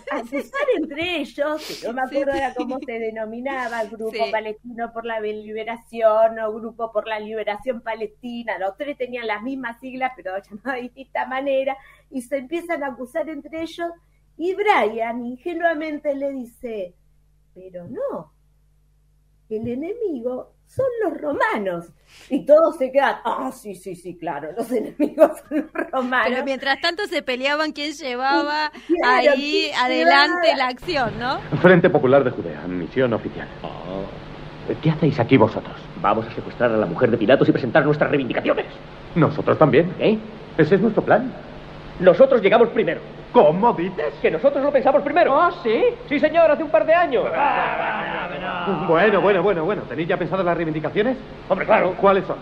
entre 0.78 1.18
ellos, 1.18 1.82
que 1.82 1.88
no 1.88 1.94
me 1.94 2.02
acuerdo 2.04 2.32
cómo 2.56 2.80
se 2.80 2.94
denominaba, 2.94 3.84
Grupo 3.86 4.32
Palestino 4.32 4.94
por 4.94 5.06
la 5.06 5.20
Liberación 5.20 6.40
o 6.40 6.54
Grupo 6.54 6.94
por 6.94 7.08
la 7.08 7.20
Liberación 7.20 7.82
Palestina, 7.82 8.58
los 8.58 8.78
tres 8.78 8.98
tenían 8.98 9.28
las 9.28 9.42
mismas 9.42 9.82
siglas, 9.82 10.14
pero 10.16 10.32
llamadas 10.38 10.76
de 10.76 10.82
distinta 10.84 11.26
manera, 11.26 11.76
y 12.10 12.22
se 12.22 12.38
empiezan 12.38 12.84
a 12.84 12.88
acusar 12.88 13.28
entre 13.28 13.64
ellos, 13.64 13.92
y 14.38 14.56
Brian 14.56 15.26
ingenuamente 15.26 16.16
le 16.16 16.32
dice, 16.32 16.96
pero 17.54 17.88
no, 17.88 18.34
el 19.50 19.68
enemigo 19.68 20.54
son 20.66 20.86
los 21.04 21.22
romanos. 21.22 21.86
Y 22.30 22.46
todos 22.46 22.78
se 22.78 22.92
quedan, 22.92 23.18
ah, 23.24 23.52
sí, 23.54 23.76
sí, 23.76 23.96
sí, 23.96 24.18
claro, 24.18 24.52
los 24.58 24.72
enemigos 24.72 25.40
son 25.48 25.70
los 25.74 25.92
romanos. 25.92 26.28
Pero 26.30 26.44
mientras 26.46 26.82
tanto 26.82 27.06
se 27.06 27.22
peleaban 27.22 27.72
quién 27.72 27.94
llevaba 27.94 28.72
ahí 29.06 29.72
adelante 29.78 30.56
la 30.56 30.68
acción, 30.68 31.20
¿no? 31.20 31.40
Frente 31.62 31.90
Popular 31.90 32.24
de 32.24 32.32
Judea, 32.32 32.62
misión 32.68 33.14
oficial. 33.14 33.48
Oh. 33.62 34.04
¿Qué 34.82 34.90
hacéis 34.90 35.20
aquí 35.20 35.36
vosotros? 35.36 35.76
Vamos 36.02 36.26
a 36.26 36.34
secuestrar 36.34 36.72
a 36.72 36.78
la 36.78 36.86
mujer 36.86 37.12
de 37.12 37.18
Pilatos 37.18 37.50
y 37.50 37.52
presentar 37.52 37.84
nuestras 37.86 38.10
reivindicaciones. 38.10 38.66
Nosotros 39.16 39.58
también. 39.58 39.94
¿Eh? 40.00 40.18
Ese 40.58 40.76
es 40.76 40.82
nuestro 40.82 41.04
plan. 41.04 41.34
Nosotros 42.00 42.42
llegamos 42.42 42.70
primero. 42.70 43.02
¿Cómo 43.34 43.74
dices? 43.74 44.14
Que 44.22 44.30
nosotros 44.30 44.64
lo 44.64 44.72
pensamos 44.72 45.02
primero. 45.02 45.36
¿Ah, 45.36 45.52
sí? 45.64 45.84
Sí, 46.08 46.20
señor, 46.20 46.52
hace 46.52 46.64
un 46.64 46.70
par 46.70 46.86
de 46.86 46.94
años. 46.94 47.26
Bueno, 48.88 49.22
bueno, 49.22 49.42
bueno, 49.42 49.66
bueno. 49.66 49.82
¿Tenéis 49.90 50.08
ya 50.08 50.18
pensado 50.18 50.44
las 50.44 50.56
reivindicaciones? 50.56 51.18
Hombre, 51.50 51.66
claro. 51.66 51.96
¿Cuáles 52.00 52.26
son? 52.26 52.38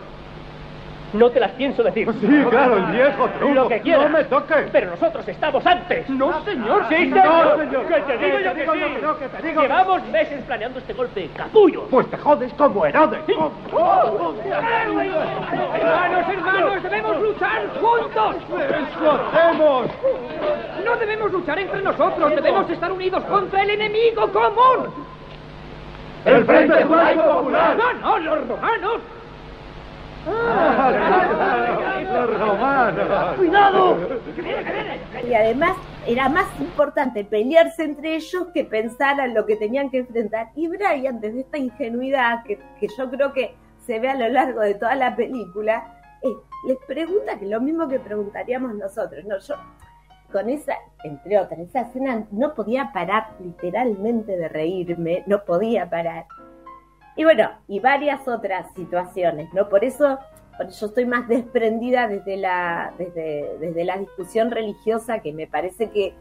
No 1.14 1.30
te 1.30 1.40
las 1.40 1.52
pienso 1.52 1.84
decir. 1.84 2.08
Sí, 2.22 2.46
claro, 2.50 2.78
el 2.78 2.86
viejo 2.86 3.28
truco. 3.38 3.54
Lo 3.54 3.68
que 3.68 3.82
quieras. 3.82 4.10
No 4.10 4.18
me 4.18 4.24
toques. 4.26 4.70
Pero 4.72 4.92
nosotros 4.92 5.28
estamos 5.28 5.66
antes. 5.66 6.10
No, 6.10 6.44
señor. 6.46 6.86
Sí, 6.90 6.96
señor. 6.96 7.26
No, 7.26 7.58
señor. 7.58 7.86
Que 7.88 8.02
te 8.02 8.18
digo 8.18 8.40
yo 8.40 8.54
que 8.54 9.26
sí. 9.26 9.32
te 9.38 9.48
digo 9.48 9.62
Llevamos 9.62 10.04
meses 10.08 10.44
planeando 10.46 10.80
este 10.80 10.94
golpe 10.94 11.30
capullo. 11.36 11.88
Pues 11.90 12.10
te 12.10 12.18
jodes 12.18 12.54
como 12.54 12.86
Herodes. 12.86 13.20
Hermanos, 15.74 16.26
hermanos, 16.30 16.84
debemos 16.84 17.22
luchar 17.22 17.62
juntos. 17.80 18.36
¡Eso 18.60 19.12
hacemos! 19.12 19.88
No 20.86 20.96
debemos 20.98 21.32
luchar 21.32 21.60
entre 21.60 21.82
nosotros, 21.82 22.36
debemos 22.36 22.70
estar 22.70 22.92
unidos 22.92 23.24
contra 23.26 23.62
el 23.64 23.72
enemigo 23.72 24.32
común. 24.32 24.94
¡El 26.26 26.46
Frente 26.46 26.86
Popular! 26.86 27.78
No, 27.78 27.94
no, 27.94 28.18
los 28.20 28.48
romanos. 28.48 29.02
¡Cuidado! 33.38 33.98
Y 35.28 35.34
además 35.34 35.78
era 36.06 36.30
más 36.30 36.48
importante 36.60 37.24
pelearse 37.24 37.84
entre 37.84 38.16
ellos 38.16 38.48
que 38.54 38.64
pensar 38.64 39.20
en 39.20 39.34
lo 39.34 39.46
que 39.46 39.56
tenían 39.56 39.90
que 39.90 40.00
enfrentar. 40.00 40.50
Y 40.56 40.68
Brian, 40.68 41.20
desde 41.20 41.42
esta 41.42 41.58
ingenuidad 41.58 42.44
que, 42.44 42.60
yo 42.98 43.10
creo 43.10 43.34
que 43.34 43.56
se 43.86 44.00
ve 44.00 44.10
a 44.10 44.16
lo 44.16 44.30
largo 44.30 44.62
de 44.62 44.76
toda 44.76 44.96
la 44.96 45.16
película, 45.16 45.98
eh, 46.22 46.30
les 46.68 46.78
pregunta 46.88 47.40
que 47.40 47.46
lo 47.48 47.60
mismo 47.60 47.88
que 47.88 48.00
preguntaríamos 48.00 48.76
nosotros. 48.76 49.26
No, 49.26 49.40
yo 49.40 49.56
con 50.32 50.50
esa, 50.50 50.76
entre 51.04 51.38
otras, 51.40 51.60
esa 51.60 51.82
escena 51.82 52.26
no 52.32 52.54
podía 52.54 52.92
parar 52.94 53.36
literalmente 53.40 54.38
de 54.38 54.48
reírme, 54.48 55.24
no 55.28 55.44
podía 55.44 55.90
parar. 55.90 56.26
Y 57.16 57.24
bueno, 57.24 57.50
y 57.68 57.80
varias 57.80 58.28
otras 58.28 58.74
situaciones, 58.74 59.54
¿no? 59.54 59.68
Por 59.70 59.84
eso, 59.84 60.18
eso 60.60 60.86
estoy 60.86 61.06
más 61.06 61.28
desprendida 61.28 62.08
desde 62.08 62.38
la, 62.38 62.94
desde, 62.98 63.58
desde 63.60 63.84
la 63.84 63.98
discusión 63.98 64.52
religiosa 64.52 65.20
que 65.20 65.34
me 65.34 65.48
parece 65.48 65.90
que, 65.90 66.14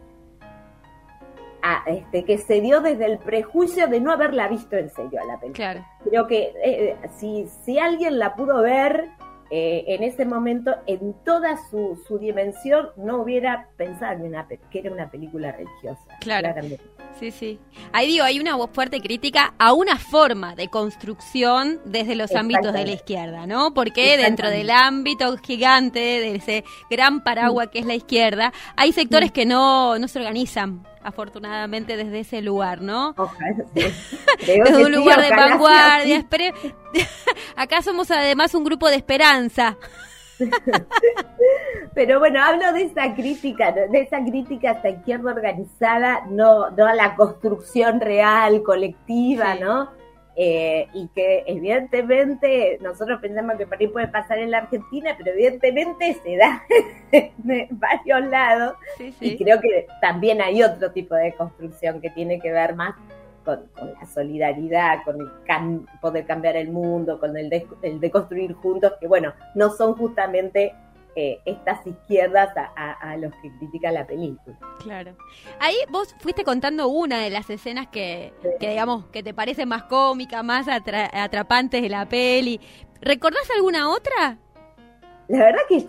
ah, 1.62 1.82
este, 1.86 2.24
que 2.24 2.38
se 2.38 2.60
dio 2.60 2.80
desde 2.80 3.06
el 3.06 3.18
prejuicio 3.18 3.86
de 3.86 4.00
no 4.00 4.12
haberla 4.12 4.48
visto 4.48 4.76
en 4.76 4.90
serio 4.90 5.20
a 5.22 5.24
la 5.24 5.38
película. 5.38 5.72
Claro. 5.72 5.86
Creo 6.04 6.26
que 6.26 6.52
eh, 6.64 6.96
si, 7.16 7.46
si 7.64 7.78
alguien 7.78 8.18
la 8.18 8.34
pudo 8.34 8.62
ver, 8.62 9.10
eh, 9.50 9.84
en 9.88 10.02
ese 10.02 10.24
momento, 10.24 10.72
en 10.86 11.14
toda 11.24 11.56
su, 11.70 12.00
su 12.06 12.18
dimensión, 12.18 12.90
no 12.96 13.22
hubiera 13.22 13.68
pensado 13.76 14.12
en 14.12 14.22
una, 14.22 14.46
que 14.46 14.78
era 14.78 14.92
una 14.92 15.10
película 15.10 15.52
religiosa. 15.52 16.00
Claro. 16.20 16.54
Sí, 17.18 17.30
sí. 17.32 17.58
Ahí 17.92 18.06
digo, 18.06 18.24
hay 18.24 18.38
una 18.38 18.56
fuerte 18.68 19.00
crítica 19.00 19.54
a 19.58 19.72
una 19.72 19.96
forma 19.96 20.54
de 20.54 20.68
construcción 20.68 21.80
desde 21.84 22.14
los 22.14 22.34
ámbitos 22.34 22.72
de 22.72 22.86
la 22.86 22.92
izquierda, 22.92 23.46
¿no? 23.46 23.74
Porque 23.74 24.16
dentro 24.16 24.48
del 24.48 24.70
ámbito 24.70 25.36
gigante, 25.38 25.98
de 25.98 26.36
ese 26.36 26.64
gran 26.88 27.22
paraguas 27.22 27.68
que 27.68 27.80
es 27.80 27.86
la 27.86 27.94
izquierda, 27.94 28.52
hay 28.76 28.92
sectores 28.92 29.32
que 29.32 29.46
no, 29.46 29.98
no 29.98 30.08
se 30.08 30.18
organizan 30.18 30.86
afortunadamente 31.02 31.96
desde 31.96 32.20
ese 32.20 32.42
lugar, 32.42 32.80
¿no? 32.80 33.14
Ojalá, 33.16 33.64
desde 33.74 34.84
un 34.84 34.92
lugar 34.92 35.20
de 35.20 35.30
vanguardia. 35.30 36.26
Acá 37.56 37.82
somos 37.82 38.10
además 38.10 38.54
un 38.54 38.64
grupo 38.64 38.88
de 38.88 38.96
esperanza. 38.96 39.76
Pero 41.94 42.18
bueno, 42.18 42.42
hablo 42.42 42.72
de 42.72 42.84
esa 42.84 43.14
crítica, 43.14 43.72
de 43.72 44.00
esa 44.00 44.22
crítica 44.24 44.70
a 44.70 44.72
esta 44.74 44.88
izquierda 44.90 45.32
organizada, 45.32 46.22
no, 46.30 46.70
no 46.70 46.86
a 46.86 46.94
la 46.94 47.14
construcción 47.14 48.00
real, 48.00 48.62
colectiva, 48.62 49.54
Sí. 49.54 49.60
¿no? 49.60 49.99
Eh, 50.42 50.88
y 50.94 51.06
que 51.08 51.42
evidentemente 51.46 52.78
nosotros 52.80 53.20
pensamos 53.20 53.56
que 53.58 53.66
por 53.66 53.76
ahí 53.78 53.88
puede 53.88 54.08
pasar 54.08 54.38
en 54.38 54.50
la 54.50 54.58
Argentina, 54.58 55.14
pero 55.18 55.32
evidentemente 55.32 56.14
se 56.22 56.36
da 56.38 56.62
en 57.12 57.78
varios 57.78 58.26
lados. 58.30 58.74
Sí, 58.96 59.14
Y 59.20 59.36
creo 59.36 59.60
que 59.60 59.86
también 60.00 60.40
hay 60.40 60.62
otro 60.62 60.92
tipo 60.92 61.14
de 61.14 61.34
construcción 61.34 62.00
que 62.00 62.08
tiene 62.10 62.40
que 62.40 62.52
ver 62.52 62.74
más 62.74 62.94
con, 63.44 63.66
con 63.78 63.92
la 63.92 64.06
solidaridad, 64.06 65.02
con 65.04 65.20
el 65.20 65.28
cam- 65.46 65.84
poder 66.00 66.24
cambiar 66.24 66.56
el 66.56 66.70
mundo, 66.70 67.18
con 67.20 67.36
el 67.36 67.50
de, 67.50 67.66
el 67.82 68.00
de 68.00 68.10
construir 68.10 68.54
juntos, 68.54 68.94
que 68.98 69.06
bueno, 69.08 69.34
no 69.54 69.68
son 69.70 69.94
justamente 69.94 70.72
eh, 71.20 71.40
estas 71.44 71.86
izquierdas 71.86 72.56
a, 72.56 72.72
a- 72.76 73.10
a 73.12 73.16
los 73.16 73.32
que 73.42 73.50
critican 73.58 73.94
la 73.94 74.06
película. 74.06 74.56
Claro. 74.80 75.14
Ahí 75.58 75.76
vos 75.90 76.14
fuiste 76.20 76.44
contando 76.44 76.88
una 76.88 77.18
de 77.18 77.30
las 77.30 77.50
escenas 77.50 77.88
que, 77.88 78.32
que 78.58 78.70
digamos, 78.70 79.06
que 79.06 79.22
te 79.22 79.34
parece 79.34 79.66
más 79.66 79.82
cómica, 79.84 80.42
más 80.42 80.66
atra- 80.68 81.10
atrapantes 81.12 81.82
de 81.82 81.88
la 81.88 82.06
peli. 82.08 82.60
¿Recordás 83.02 83.48
alguna 83.56 83.90
otra? 83.90 84.38
La 85.28 85.38
verdad 85.44 85.60
que 85.68 85.86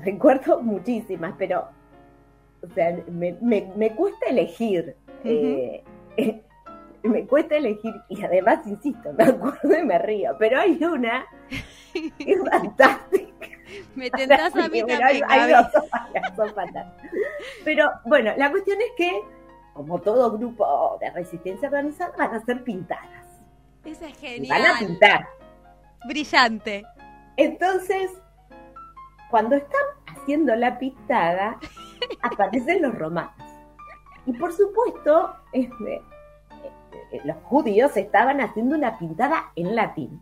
recuerdo 0.00 0.60
muchísimas, 0.62 1.34
pero 1.38 1.68
o 2.62 2.74
sea, 2.74 2.96
me, 3.08 3.36
me- 3.40 3.70
me 3.76 3.94
cuesta 3.94 4.26
elegir. 4.26 4.96
eh, 5.24 5.82
me 7.08 7.26
cuesta 7.26 7.56
elegir 7.56 7.94
y 8.08 8.22
además, 8.24 8.66
insisto, 8.66 9.12
me 9.12 9.24
acuerdo 9.24 9.78
y 9.78 9.84
me 9.84 9.98
río, 9.98 10.34
pero 10.38 10.60
hay 10.60 10.82
una 10.82 11.26
que 11.92 12.12
es 12.18 12.40
fantástica. 12.50 13.48
Me 13.94 14.10
tentás 14.10 14.54
a 14.56 14.68
mí 14.68 14.82
Bueno, 14.82 15.04
hay- 15.06 15.20
hay 15.28 15.50
Gaby. 15.50 15.52
dos, 15.72 15.84
son 16.36 16.54
fantásticas. 16.54 17.10
Pero 17.64 17.90
bueno, 18.04 18.32
la 18.36 18.50
cuestión 18.50 18.78
es 18.80 18.90
que, 18.96 19.20
como 19.72 20.00
todo 20.00 20.36
grupo 20.36 20.96
de 21.00 21.10
resistencia 21.10 21.68
organizada, 21.68 22.12
van 22.16 22.34
a 22.34 22.44
ser 22.44 22.62
pintadas. 22.64 23.24
Esa 23.84 24.06
es 24.08 24.22
Y 24.22 24.48
van 24.48 24.62
a 24.62 24.74
genial. 24.76 24.78
pintar. 24.78 25.28
Brillante. 26.06 26.84
Entonces, 27.36 28.10
cuando 29.30 29.56
están 29.56 29.80
haciendo 30.06 30.54
la 30.56 30.78
pintada, 30.78 31.58
aparecen 32.22 32.82
los 32.82 32.94
romanos. 32.98 33.32
Y 34.26 34.32
por 34.34 34.52
supuesto, 34.52 35.34
este, 35.52 36.00
los 37.24 37.36
judíos 37.44 37.96
estaban 37.96 38.40
haciendo 38.40 38.76
una 38.76 38.98
pintada 38.98 39.52
en 39.56 39.74
latín. 39.74 40.20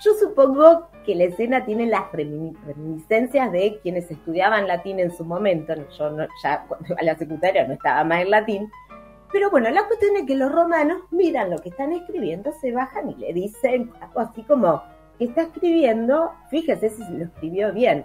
Yo 0.00 0.12
supongo 0.20 0.88
que 1.06 1.14
la 1.14 1.24
escena 1.24 1.64
tiene 1.64 1.86
las 1.86 2.02
remi- 2.12 2.54
reminiscencias 2.66 3.50
de 3.50 3.78
quienes 3.82 4.10
estudiaban 4.10 4.66
latín 4.66 5.00
en 5.00 5.10
su 5.10 5.24
momento. 5.24 5.72
Yo 5.98 6.10
no- 6.10 6.26
ya 6.42 6.66
a 6.98 7.02
la 7.02 7.16
secundaria 7.16 7.66
no 7.66 7.74
estaba 7.74 8.04
más 8.04 8.22
en 8.22 8.30
latín. 8.30 8.70
Pero 9.32 9.50
bueno, 9.50 9.70
la 9.70 9.86
cuestión 9.86 10.16
es 10.16 10.24
que 10.26 10.36
los 10.36 10.52
romanos 10.52 10.98
miran 11.10 11.50
lo 11.50 11.58
que 11.58 11.70
están 11.70 11.92
escribiendo, 11.92 12.52
se 12.52 12.72
bajan 12.72 13.10
y 13.10 13.14
le 13.16 13.32
dicen 13.32 13.90
así 14.14 14.42
como 14.42 14.82
que 15.18 15.24
está 15.24 15.42
escribiendo, 15.42 16.30
fíjese 16.50 16.90
si 16.90 17.02
lo 17.12 17.24
escribió 17.24 17.72
bien. 17.72 18.04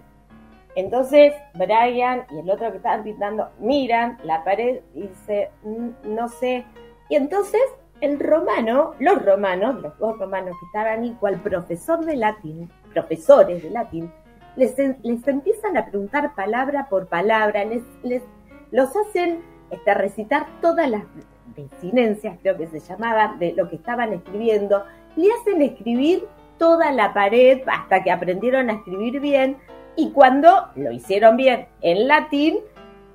Entonces 0.75 1.33
Brian 1.55 2.25
y 2.31 2.39
el 2.39 2.49
otro 2.49 2.71
que 2.71 2.77
estaban 2.77 3.03
pintando 3.03 3.49
miran 3.59 4.17
la 4.23 4.43
pared 4.45 4.79
y 4.95 5.01
dice, 5.07 5.51
"Mm, 5.63 5.89
no 6.15 6.29
sé. 6.29 6.63
Y 7.11 7.17
entonces 7.17 7.61
el 7.99 8.21
romano, 8.21 8.95
los 8.99 9.23
romanos, 9.25 9.81
los 9.81 9.99
dos 9.99 10.17
romanos 10.17 10.55
que 10.57 10.65
estaban 10.67 11.13
cual 11.15 11.41
profesor 11.41 12.05
de 12.05 12.15
latín, 12.15 12.71
profesores 12.93 13.61
de 13.61 13.69
latín, 13.69 14.09
les, 14.55 14.77
les 14.77 15.27
empiezan 15.27 15.75
a 15.75 15.87
preguntar 15.87 16.33
palabra 16.35 16.87
por 16.89 17.07
palabra, 17.07 17.65
les, 17.65 17.83
les 18.01 18.23
los 18.71 18.95
hacen 18.95 19.41
este, 19.71 19.93
recitar 19.93 20.47
todas 20.61 20.89
las 20.89 21.03
desinencias, 21.53 22.37
creo 22.41 22.55
que 22.55 22.67
se 22.67 22.79
llamaban, 22.79 23.37
de 23.39 23.51
lo 23.55 23.69
que 23.69 23.75
estaban 23.75 24.13
escribiendo, 24.13 24.85
le 25.17 25.27
hacen 25.33 25.61
escribir 25.61 26.25
toda 26.57 26.93
la 26.93 27.13
pared 27.13 27.61
hasta 27.67 28.03
que 28.03 28.11
aprendieron 28.11 28.69
a 28.69 28.75
escribir 28.75 29.19
bien 29.19 29.57
y 29.97 30.11
cuando 30.11 30.69
lo 30.77 30.93
hicieron 30.93 31.35
bien 31.35 31.67
en 31.81 32.07
latín, 32.07 32.59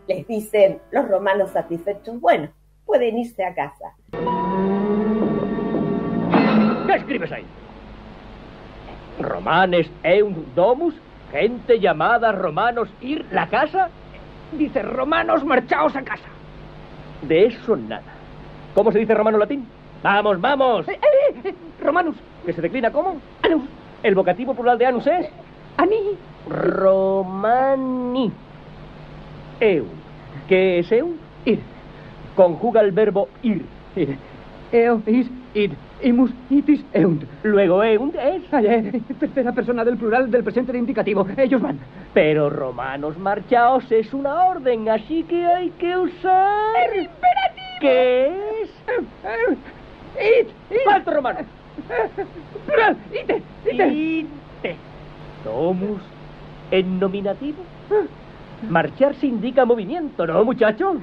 les 0.06 0.26
dicen 0.28 0.82
los 0.90 1.09
romanos 1.09 1.52
satisfechos, 1.52 2.20
bueno, 2.20 2.50
pueden 2.87 3.18
irse 3.18 3.44
a 3.44 3.55
casa. 3.55 3.92
¿Qué 6.87 6.94
escribes 6.94 7.33
ahí? 7.33 7.44
Romanes 9.18 9.90
eunt 10.03 10.37
domus, 10.55 10.94
gente 11.33 11.81
llamada 11.81 12.33
romanos 12.33 12.88
ir 13.01 13.27
la 13.33 13.49
casa. 13.49 13.88
Dice, 14.53 14.83
romanos, 14.83 15.44
marchaos 15.44 15.96
a 15.96 16.03
casa. 16.03 16.29
De 17.22 17.46
eso 17.46 17.77
nada. 17.77 18.03
¿Cómo 18.75 18.92
se 18.92 19.01
dice 19.01 19.14
romano 19.14 19.38
latín? 19.38 19.66
Vamos, 20.03 20.40
vamos. 20.40 20.87
Eh, 20.88 20.92
eh, 20.92 21.40
eh, 21.44 21.55
romanus, 21.83 22.16
¿Que 22.44 22.53
se 22.53 22.62
declina 22.62 22.92
cómo? 22.92 23.16
anus, 23.42 23.62
El 24.03 24.14
vocativo 24.14 24.55
plural 24.55 24.79
de 24.79 24.87
anus 24.87 25.07
es 25.07 25.29
ani, 25.77 26.16
romani. 26.49 28.31
Eu. 29.59 29.87
¿Qué 30.46 30.79
es 30.79 30.92
eu? 30.92 31.16
ir, 31.46 31.61
Conjuga 32.37 32.83
el 32.83 32.92
verbo 32.92 33.29
ir. 33.42 33.64
ir. 33.96 34.16
Eo, 34.72 35.01
is, 35.07 35.27
id, 35.55 35.72
imus, 36.03 36.31
itis, 36.51 36.85
eunt. 36.92 37.25
Luego 37.42 37.83
eunt 37.83 38.14
es. 38.14 38.53
Ayer, 38.53 39.01
tercera 39.18 39.53
persona 39.53 39.85
del 39.85 39.96
plural 39.96 40.31
del 40.31 40.44
presente 40.44 40.72
de 40.72 40.79
indicativo. 40.79 41.27
Ellos 41.37 41.62
van. 41.62 41.79
Pero 42.12 42.51
romanos 42.51 43.16
marchaos 43.18 43.90
es 43.90 44.12
una 44.12 44.44
orden, 44.44 44.88
así 44.88 45.22
que 45.25 45.46
hay 45.46 45.70
que 45.70 45.96
usar. 45.96 46.75
¿Qué 47.81 48.27
es? 48.62 48.70
Id, 50.16 50.49
id. 50.70 50.77
Falto 50.85 51.11
romano. 51.12 51.40
Plural, 52.66 52.96
ite, 53.12 53.42
ite. 53.70 53.88
Ite. 53.88 54.77
Domus 55.44 56.03
en 56.70 56.99
nominativo. 56.99 57.62
Marcharse 58.68 59.27
indica 59.27 59.64
movimiento, 59.64 60.27
¿no, 60.27 60.44
muchacho? 60.44 60.96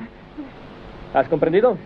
¿Has 1.14 1.28
comprendido? 1.28 1.78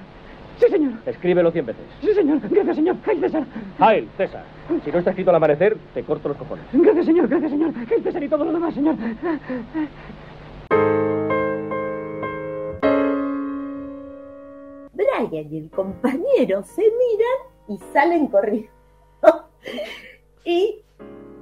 Sí, 0.58 0.68
señor. 0.70 0.94
Escríbelo 1.06 1.52
cien 1.52 1.66
veces. 1.66 1.84
Sí, 2.02 2.14
señor. 2.14 2.40
Gracias, 2.50 2.78
señor. 2.78 2.96
Ay, 3.06 3.20
César. 3.20 3.44
Hail, 3.78 4.10
César. 4.16 4.44
Si 4.84 4.92
no 4.92 5.00
está 5.00 5.12
escrito 5.12 5.30
al 5.30 5.36
amanecer, 5.36 5.78
te 5.94 6.04
corto 6.04 6.30
los 6.30 6.38
cojones. 6.38 6.66
Gracias, 6.72 7.06
señor. 7.06 7.28
Gracias, 7.28 7.52
señor. 7.52 7.74
Ay, 7.76 8.02
César 8.02 8.24
y 8.24 8.30
todo 8.30 8.46
lo 8.46 8.54
demás, 8.54 8.74
señor. 8.74 8.96
Brian 14.94 15.54
y 15.54 15.58
el 15.58 15.70
compañero 15.70 16.64
se 16.64 16.82
miran 16.82 17.38
y 17.68 17.78
salen 17.94 18.28
corriendo. 18.28 18.72
y 20.46 20.82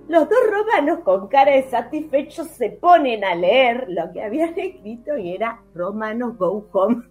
los 0.07 0.27
dos 0.27 0.39
romanos 0.51 0.99
con 1.03 1.27
cara 1.27 1.51
de 1.51 1.63
satisfechos 1.69 2.47
se 2.47 2.71
ponen 2.71 3.23
a 3.23 3.35
leer 3.35 3.85
lo 3.89 4.11
que 4.11 4.23
habían 4.23 4.57
escrito 4.57 5.17
y 5.17 5.35
era 5.35 5.61
Romanos 5.73 6.35
Go 6.37 6.67
Home. 6.73 7.03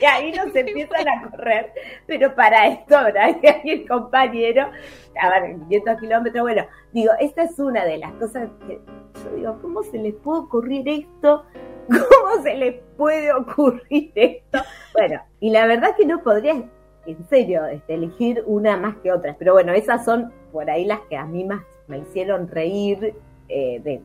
Y 0.00 0.04
ahí 0.04 0.32
nos 0.32 0.54
empiezan 0.54 1.08
a 1.08 1.30
correr. 1.30 1.72
Pero 2.06 2.34
para 2.34 2.68
esto, 2.68 2.96
Brian 3.12 3.60
y 3.64 3.70
el 3.70 3.88
compañero 3.88 4.68
estaban 5.14 5.44
en 5.44 5.60
500 5.68 6.00
kilómetros. 6.00 6.42
Bueno, 6.42 6.66
digo, 6.92 7.12
esta 7.20 7.42
es 7.44 7.58
una 7.58 7.84
de 7.84 7.98
las 7.98 8.12
cosas 8.12 8.48
que 8.66 8.80
yo 9.24 9.36
digo, 9.36 9.58
¿cómo 9.62 9.82
se 9.82 9.98
les 9.98 10.14
puede 10.14 10.40
ocurrir 10.40 10.88
esto? 10.88 11.44
¿Cómo 11.88 12.42
se 12.42 12.54
les 12.56 12.74
puede 12.96 13.32
ocurrir 13.32 14.12
esto? 14.14 14.58
Bueno, 14.92 15.20
y 15.40 15.50
la 15.50 15.66
verdad 15.66 15.94
que 15.96 16.04
no 16.04 16.22
podría, 16.22 16.52
en 17.06 17.28
serio, 17.28 17.64
este, 17.66 17.94
elegir 17.94 18.42
una 18.46 18.76
más 18.76 18.96
que 18.96 19.12
otra. 19.12 19.36
Pero 19.38 19.52
bueno, 19.54 19.72
esas 19.72 20.04
son 20.04 20.32
por 20.52 20.68
ahí 20.68 20.84
las 20.84 21.00
que 21.08 21.16
a 21.16 21.24
mí 21.24 21.44
más 21.44 21.62
me 21.86 21.98
hicieron 21.98 22.48
reír 22.48 23.14
eh, 23.48 23.80
de- 23.82 24.02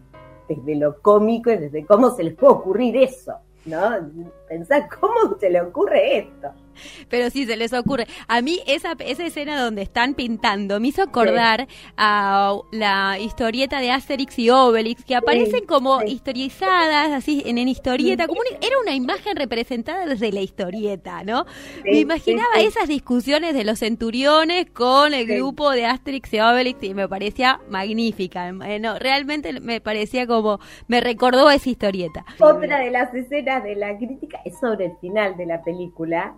desde 0.48 0.76
lo 0.76 1.02
cómico 1.02 1.50
y 1.50 1.58
desde 1.58 1.86
cómo 1.86 2.12
se 2.12 2.24
les 2.24 2.36
puede 2.36 2.54
ocurrir 2.54 2.98
eso. 2.98 3.34
¿No? 3.66 4.12
Pensar 4.48 4.88
cómo 5.00 5.38
se 5.40 5.50
le 5.50 5.62
ocurre 5.62 6.18
esto. 6.18 6.52
Pero 7.10 7.30
sí, 7.30 7.46
se 7.46 7.58
les 7.58 7.74
ocurre. 7.74 8.08
A 8.28 8.42
mí 8.42 8.60
esa, 8.68 8.94
esa 9.00 9.26
escena 9.26 9.62
donde 9.62 9.82
están 9.82 10.14
pintando 10.14 10.80
me 10.80 10.90
hizo 10.90 11.02
acordar 11.04 11.68
a 11.98 12.56
la 12.72 13.18
historieta 13.20 13.80
de 13.80 13.92
Asterix 13.92 14.38
y 14.40 14.50
Obelix, 14.50 15.04
que 15.06 15.16
aparecen 15.16 15.66
como 15.66 16.00
sí. 16.02 16.08
historizadas, 16.08 17.12
así 17.12 17.44
en, 17.46 17.58
en 17.58 17.68
historieta, 17.68 18.28
como 18.28 18.42
una- 18.42 18.58
era 18.66 18.76
una 18.82 18.94
imagen 18.96 19.36
representada 19.36 20.06
desde 20.06 20.32
la 20.32 20.42
historieta, 20.42 21.24
¿no? 21.24 21.46
Me 21.84 22.00
imaginaba 22.00 22.60
esas 22.60 22.88
discusiones 22.88 23.54
de 23.54 23.64
los 23.64 23.80
centuriones 23.80 24.66
con 24.72 25.14
el 25.14 25.26
grupo 25.28 25.72
de 25.72 25.86
Asterix 25.86 26.34
y 26.34 26.40
Obelix 26.40 26.84
y 26.84 26.94
me 26.94 27.08
parecía 27.08 27.60
magnífica. 27.70 28.50
Eh, 28.50 28.80
no, 28.80 28.98
realmente 29.00 29.60
me 29.60 29.82
parecía 29.82 30.28
como, 30.28 30.60
me 30.88 31.02
recordó 31.02 31.50
esa 31.50 31.70
historieta. 31.70 32.26
Otra 32.40 32.80
de 32.80 32.92
las 32.92 33.14
escenas 33.14 33.64
de 33.64 33.76
la 33.76 33.98
crítica 33.98 34.40
es 34.46 34.60
sobre 34.60 34.86
el 34.86 34.98
final 35.00 35.38
de 35.38 35.46
la 35.46 35.62
película, 35.64 36.36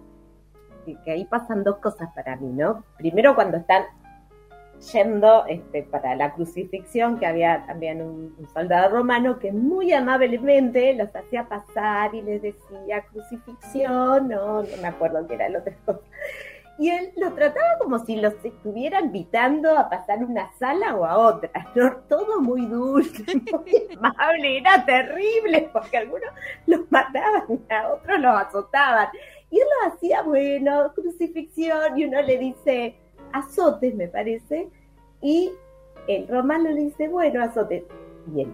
que, 0.86 1.12
ahí 1.12 1.26
pasan 1.26 1.63
dos 1.63 1.78
cosas 1.78 2.10
para 2.13 2.36
mí, 2.36 2.52
¿no? 2.52 2.84
Primero 2.98 3.36
cuando 3.36 3.58
están 3.58 3.84
yendo 4.91 5.46
este, 5.48 5.84
para 5.84 6.15
la 6.15 6.34
crucifixión, 6.34 7.17
que 7.17 7.26
había 7.26 7.65
también 7.65 8.02
un, 8.02 8.36
soldado 8.54 8.89
romano 8.89 9.39
que 9.39 9.52
muy 9.52 9.93
amablemente 9.93 10.93
los 10.93 11.15
hacía 11.15 11.48
pasar 11.48 12.13
y 12.13 12.22
les 12.22 12.41
decía 12.41 13.06
crucifixión, 13.12 14.28
no, 14.28 14.63
no 14.63 14.78
me 14.82 14.88
acuerdo 14.88 15.26
qué 15.28 15.36
era 15.36 15.48
el 15.48 15.56
otro. 15.58 15.74
Y 16.80 16.89
él 16.89 17.12
lo 17.17 17.32
trataba 17.34 17.78
como 17.80 18.00
si 18.00 18.15
los 18.15 18.34
estuviera 18.43 19.00
invitando 19.00 19.78
a 19.78 19.89
pasar 19.89 20.24
una 20.24 20.52
sala 20.54 20.96
o 20.96 21.06
a 21.06 21.17
otra, 21.17 21.52
todo 22.10 22.41
muy 22.41 22.65
dulce, 22.65 23.24
muy 23.52 23.88
amable, 23.96 24.58
era 24.58 24.84
terrible, 24.84 25.69
porque 25.72 25.98
algunos 25.98 26.30
los 26.65 26.91
mataban, 26.91 27.43
a 27.69 27.89
otros 27.89 28.19
los 28.19 28.36
azotaban. 28.36 29.08
Y 29.54 29.60
él 29.60 29.68
lo 29.84 29.94
hacía, 29.94 30.24
bueno, 30.24 30.92
crucifixión, 30.96 31.96
y 31.96 32.06
uno 32.06 32.24
le 32.24 32.39
dice, 32.39 32.96
azotes, 33.34 33.94
me 33.94 34.08
parece, 34.08 34.68
y 35.22 35.52
el 36.08 36.28
romano 36.28 36.72
le 36.72 36.86
dice, 36.86 37.08
bueno, 37.08 37.44
azotes. 37.44 37.84
Y 38.36 38.42
el 38.42 38.48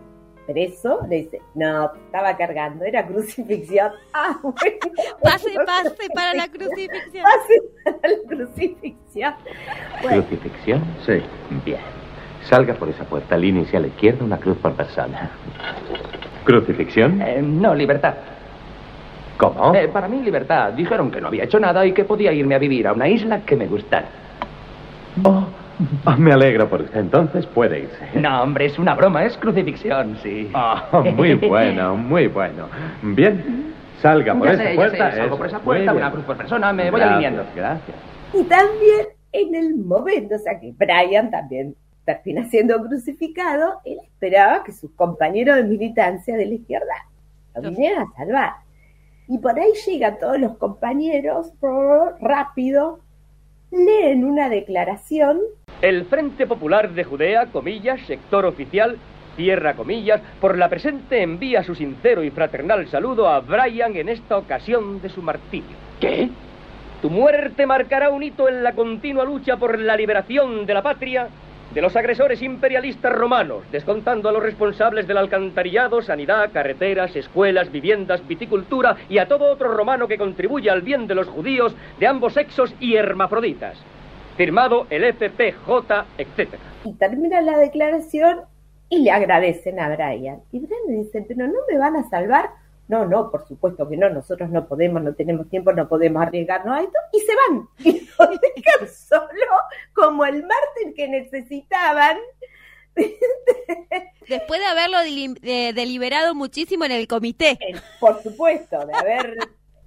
preso 0.45 0.99
le 1.07 1.21
dice, 1.21 1.41
no, 1.55 1.93
estaba 1.93 2.35
cargando, 2.35 2.83
era 2.83 3.07
crucifixión. 3.07 3.93
Ah, 4.13 4.37
bueno. 4.41 4.57
Pase, 5.23 5.51
pase 5.65 6.09
para 6.13 6.33
la 6.33 6.49
crucifixión. 6.49 7.23
Pase 7.23 7.61
para 7.85 8.13
la 8.13 8.27
crucifixión. 8.27 9.33
Bueno. 10.01 10.25
¿Crucifixión? 10.25 10.83
Sí. 11.05 11.21
Bien. 11.63 11.79
Salga 12.43 12.73
por 12.73 12.89
esa 12.89 13.05
puerta, 13.05 13.37
línea 13.37 13.63
hacia 13.63 13.79
la 13.79 13.87
izquierda, 13.87 14.25
una 14.25 14.37
cruz 14.37 14.57
por 14.57 14.73
persona. 14.73 15.31
¿Crucifixión? 16.43 17.21
Eh, 17.21 17.41
no, 17.41 17.73
libertad. 17.73 18.15
¿Cómo? 19.39 19.73
Eh, 19.73 19.87
para 19.87 20.09
mí, 20.09 20.21
libertad. 20.21 20.73
Dijeron 20.73 21.09
que 21.09 21.21
no 21.21 21.27
había 21.27 21.45
hecho 21.45 21.61
nada 21.61 21.85
y 21.85 21.93
que 21.93 22.03
podía 22.03 22.33
irme 22.33 22.55
a 22.55 22.57
vivir 22.57 22.85
a 22.87 22.91
una 22.91 23.07
isla 23.07 23.39
que 23.45 23.55
me 23.55 23.67
gustara. 23.67 24.09
Oh, 25.23 25.47
oh, 26.05 26.11
me 26.17 26.33
alegro 26.33 26.69
por 26.69 26.81
usted. 26.81 26.99
Entonces 26.99 27.45
puede 27.45 27.79
irse. 27.79 28.19
No, 28.19 28.43
hombre, 28.43 28.65
es 28.65 28.77
una 28.77 28.95
broma. 28.95 29.23
Es 29.23 29.37
crucifixión, 29.37 30.17
sí. 30.21 30.51
Oh, 30.53 31.03
muy 31.03 31.33
bueno, 31.47 31.95
muy 31.95 32.27
bueno. 32.27 32.67
Bien, 33.01 33.73
salga 34.01 34.35
por 34.35 34.45
ya 34.45 34.53
esa 34.55 34.63
sé, 34.63 34.75
puerta. 34.75 34.97
Ya 34.97 35.11
sé, 35.11 35.17
salgo 35.17 35.37
por 35.37 35.47
esa 35.47 35.59
puerta, 35.59 35.93
una 35.93 36.11
cruz 36.11 36.25
por 36.25 36.35
persona. 36.35 36.73
Me 36.73 36.91
voy 36.91 36.99
Gracias, 36.99 37.15
alineando. 37.15 37.45
Gracias. 37.55 37.97
Y 38.33 38.43
también 38.43 39.07
en 39.31 39.55
el 39.55 39.75
momento, 39.75 40.35
o 40.35 40.39
sea 40.39 40.59
que 40.59 40.73
Brian 40.77 41.31
también 41.31 41.75
termina 42.03 42.43
siendo 42.49 42.77
crucificado, 42.83 43.79
él 43.85 43.99
esperaba 44.03 44.65
que 44.65 44.73
sus 44.73 44.91
compañeros 44.91 45.55
de 45.55 45.63
militancia 45.63 46.35
de 46.35 46.45
la 46.45 46.53
izquierda 46.55 47.05
lo 47.55 47.61
vinieran 47.69 48.03
a 48.03 48.17
salvar. 48.17 48.68
Y 49.29 49.37
por 49.37 49.59
ahí 49.59 49.71
llegan 49.85 50.17
todos 50.17 50.39
los 50.39 50.57
compañeros, 50.57 51.53
rápido, 52.19 52.99
leen 53.71 54.25
una 54.25 54.49
declaración 54.49 55.39
El 55.83 56.05
Frente 56.05 56.47
Popular 56.47 56.89
de 56.89 57.03
Judea, 57.03 57.45
comillas, 57.51 58.01
sector 58.07 58.45
oficial, 58.45 58.97
cierra 59.35 59.75
comillas, 59.75 60.19
por 60.41 60.57
la 60.57 60.67
presente 60.67 61.21
envía 61.21 61.63
su 61.63 61.75
sincero 61.75 62.23
y 62.23 62.31
fraternal 62.31 62.87
saludo 62.87 63.27
a 63.27 63.41
Brian 63.41 63.95
en 63.95 64.09
esta 64.09 64.35
ocasión 64.35 64.99
de 64.99 65.09
su 65.09 65.21
martirio. 65.21 65.77
¿Qué? 65.99 66.29
Tu 67.03 67.11
muerte 67.11 67.67
marcará 67.67 68.09
un 68.09 68.23
hito 68.23 68.49
en 68.49 68.63
la 68.63 68.73
continua 68.73 69.25
lucha 69.25 69.57
por 69.57 69.77
la 69.77 69.95
liberación 69.95 70.65
de 70.65 70.73
la 70.73 70.81
patria 70.81 71.29
de 71.73 71.81
los 71.81 71.95
agresores 71.95 72.41
imperialistas 72.41 73.13
romanos, 73.13 73.63
descontando 73.71 74.29
a 74.29 74.31
los 74.31 74.43
responsables 74.43 75.07
del 75.07 75.17
alcantarillado, 75.17 76.01
sanidad, 76.01 76.49
carreteras, 76.51 77.15
escuelas, 77.15 77.71
viviendas, 77.71 78.27
viticultura 78.27 78.97
y 79.07 79.19
a 79.19 79.27
todo 79.27 79.51
otro 79.51 79.75
romano 79.75 80.07
que 80.07 80.17
contribuya 80.17 80.73
al 80.73 80.81
bien 80.81 81.07
de 81.07 81.15
los 81.15 81.27
judíos 81.27 81.75
de 81.99 82.07
ambos 82.07 82.33
sexos 82.33 82.73
y 82.79 82.95
hermafroditas. 82.95 83.77
Firmado 84.35 84.87
el 84.89 85.03
FPJ, 85.13 85.67
etc. 86.17 86.49
y 86.85 86.93
termina 86.93 87.41
la 87.41 87.57
declaración 87.57 88.41
y 88.89 88.99
le 88.99 89.11
agradecen 89.11 89.79
a 89.79 89.89
Brian. 89.89 90.41
Y 90.51 90.59
Brian 90.59 91.03
dice, 91.03 91.23
pero 91.27 91.47
no 91.47 91.59
me 91.69 91.77
van 91.77 91.95
a 91.95 92.09
salvar. 92.09 92.49
No, 92.89 93.05
no, 93.05 93.29
por 93.31 93.47
supuesto 93.47 93.87
que 93.87 93.95
no, 93.95 94.09
nosotros 94.09 94.49
no 94.49 94.67
podemos, 94.67 95.01
no 95.01 95.13
tenemos 95.13 95.47
tiempo, 95.49 95.71
no 95.71 95.87
podemos 95.87 96.21
arriesgarnos 96.23 96.75
a 96.77 96.81
esto. 96.81 96.97
Y 97.13 97.19
se 97.21 97.33
van. 97.35 97.69
Y 97.85 98.09
lo 98.19 98.27
dejan 98.27 98.87
solo 98.93 99.45
como 99.93 100.25
el 100.25 100.41
mártir 100.41 100.93
que 100.95 101.07
necesitaban. 101.07 102.17
Después 104.27 104.59
de 104.59 104.65
haberlo 104.65 104.97
deli- 104.99 105.39
de- 105.39 105.73
deliberado 105.73 106.35
muchísimo 106.35 106.85
en 106.85 106.91
el 106.91 107.07
comité. 107.07 107.51
Eh, 107.61 107.75
Por 107.99 108.21
supuesto, 108.21 108.85
de 108.85 108.93
haber 108.93 109.35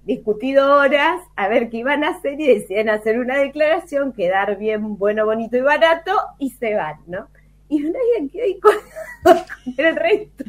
discutido 0.03 0.77
horas, 0.79 1.21
a 1.35 1.47
ver 1.47 1.69
qué 1.69 1.77
iban 1.77 2.03
a 2.03 2.09
hacer 2.09 2.39
y 2.39 2.47
decían 2.47 2.89
hacer 2.89 3.19
una 3.19 3.37
declaración, 3.37 4.11
quedar 4.13 4.57
bien, 4.57 4.97
bueno, 4.97 5.25
bonito 5.25 5.55
y 5.57 5.61
barato, 5.61 6.11
y 6.39 6.49
se 6.51 6.73
van, 6.75 6.97
¿no? 7.07 7.27
Y 7.69 7.81
Brian 7.83 8.29
queda 8.29 8.43
ahí 8.43 8.59
con, 8.59 8.73
con 9.23 9.37
el 9.77 9.95
resto. 9.95 10.43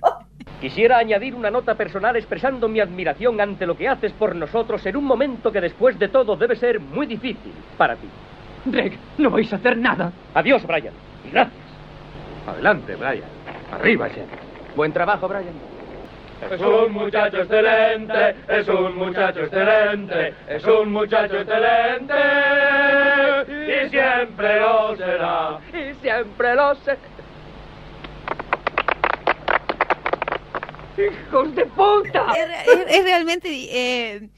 Quisiera 0.60 0.98
añadir 0.98 1.34
una 1.34 1.50
nota 1.50 1.74
personal 1.74 2.16
expresando 2.16 2.68
mi 2.68 2.80
admiración 2.80 3.40
ante 3.40 3.66
lo 3.66 3.76
que 3.76 3.88
haces 3.88 4.12
por 4.12 4.34
nosotros 4.34 4.84
en 4.86 4.96
un 4.96 5.04
momento 5.04 5.52
que 5.52 5.60
después 5.60 5.98
de 5.98 6.08
todo 6.08 6.36
debe 6.36 6.56
ser 6.56 6.80
muy 6.80 7.06
difícil 7.06 7.52
para 7.76 7.96
ti. 7.96 8.08
Drake, 8.64 8.98
no 9.18 9.30
vais 9.30 9.52
a 9.52 9.56
hacer 9.56 9.76
nada. 9.76 10.10
Adiós, 10.32 10.66
Brian. 10.66 10.94
Y 11.26 11.30
gracias. 11.30 11.62
Adelante, 12.46 12.96
Brian. 12.96 13.28
Arriba, 13.72 14.08
Jen. 14.08 14.26
Buen 14.74 14.92
trabajo, 14.92 15.28
Brian. 15.28 15.74
Es 16.50 16.60
un 16.60 16.92
muchacho 16.92 17.38
excelente, 17.38 18.34
es 18.48 18.68
un 18.68 18.96
muchacho 18.96 19.40
excelente, 19.40 20.34
es 20.48 20.64
un 20.66 20.92
muchacho 20.92 21.38
excelente 21.38 22.14
y 23.48 23.88
siempre 23.88 24.60
lo 24.60 24.96
será. 24.96 25.58
Y 25.72 25.94
siempre 25.94 26.54
lo 26.54 26.74
sé. 26.76 26.98
¡Hijos 31.28 31.54
de 31.54 31.66
puta! 31.66 32.32
Es, 32.36 32.68
es- 32.68 32.96
es 32.98 33.04
realmente 33.04 33.48
eh, 33.50 34.28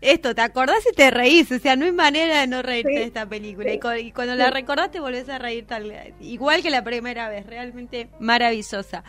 esto, 0.00 0.34
te 0.34 0.42
acordás 0.42 0.84
y 0.90 0.94
te 0.94 1.10
reís, 1.10 1.50
o 1.50 1.58
sea, 1.58 1.76
no 1.76 1.86
hay 1.86 1.92
manera 1.92 2.40
de 2.40 2.46
no 2.46 2.60
reírte 2.60 2.90
Sí, 2.92 2.98
de 2.98 3.04
esta 3.04 3.26
película. 3.26 3.70
sí. 3.70 3.76
Y, 3.76 3.80
cu- 3.80 3.92
y 3.92 4.12
cuando 4.12 4.34
la 4.34 4.50
recordás 4.50 4.90
te 4.90 5.00
volvés 5.00 5.28
a 5.30 5.38
reír 5.38 5.66
tal, 5.66 5.90
igual 6.20 6.62
que 6.62 6.68
la 6.70 6.84
primera 6.84 7.28
vez, 7.30 7.46
realmente 7.46 8.08
maravillosa. 8.20 9.02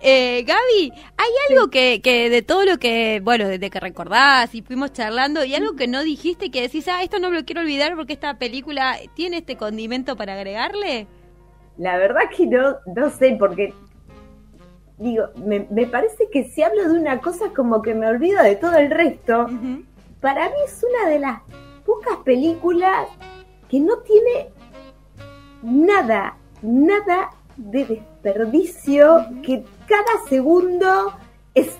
Eh, 0.00 0.44
Gaby, 0.46 0.92
¿hay 1.16 1.30
algo 1.48 1.70
que, 1.70 2.00
que 2.02 2.28
de 2.28 2.42
todo 2.42 2.64
lo 2.66 2.78
que, 2.78 3.20
bueno, 3.24 3.48
desde 3.48 3.70
que 3.70 3.80
recordás 3.80 4.54
y 4.54 4.60
fuimos 4.62 4.92
charlando, 4.92 5.44
y 5.44 5.54
algo 5.54 5.76
que 5.76 5.88
no 5.88 6.02
dijiste 6.02 6.50
que 6.50 6.60
decís, 6.60 6.86
ah, 6.88 7.02
esto 7.02 7.18
no 7.18 7.30
me 7.30 7.36
lo 7.38 7.44
quiero 7.46 7.62
olvidar 7.62 7.96
porque 7.96 8.12
esta 8.12 8.38
película 8.38 8.96
tiene 9.14 9.38
este 9.38 9.56
condimento 9.56 10.14
para 10.16 10.34
agregarle? 10.34 11.06
La 11.78 11.96
verdad 11.96 12.22
que 12.36 12.44
no, 12.46 12.76
no 12.94 13.08
sé, 13.10 13.36
porque 13.38 13.72
digo, 14.98 15.26
me, 15.36 15.66
me 15.70 15.86
parece 15.86 16.28
que 16.30 16.44
si 16.44 16.62
hablo 16.62 16.88
de 16.88 16.98
una 16.98 17.20
cosa 17.20 17.52
como 17.54 17.82
que 17.82 17.94
me 17.94 18.06
olvido 18.06 18.42
de 18.42 18.56
todo 18.56 18.76
el 18.76 18.90
resto. 18.90 19.46
Para 20.20 20.48
mí 20.48 20.56
es 20.64 20.84
una 20.84 21.10
de 21.10 21.18
las 21.20 21.40
pocas 21.86 22.16
películas 22.24 23.08
que 23.68 23.80
no 23.80 23.98
tiene 23.98 24.50
nada, 25.62 26.36
nada 26.62 27.30
de 27.56 27.84
desperdicio, 27.84 29.26
que 29.42 29.64
cada 29.86 30.28
segundo 30.28 31.12
es 31.54 31.76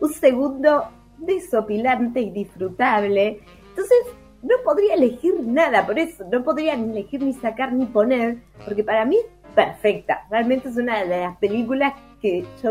un 0.00 0.12
segundo 0.12 0.88
desopilante 1.18 2.20
y 2.20 2.30
disfrutable. 2.30 3.40
Entonces, 3.70 3.98
no 4.42 4.56
podría 4.64 4.94
elegir 4.94 5.34
nada, 5.40 5.86
por 5.86 5.98
eso 5.98 6.24
no 6.30 6.42
podría 6.42 6.76
ni 6.76 6.90
elegir 6.90 7.22
ni 7.22 7.32
sacar 7.32 7.72
ni 7.72 7.86
poner, 7.86 8.38
porque 8.64 8.82
para 8.82 9.04
mí 9.04 9.16
es 9.16 9.54
perfecta. 9.54 10.26
Realmente 10.30 10.68
es 10.68 10.76
una 10.76 11.04
de 11.04 11.20
las 11.20 11.36
películas 11.36 11.94
que 12.22 12.44
yo, 12.62 12.70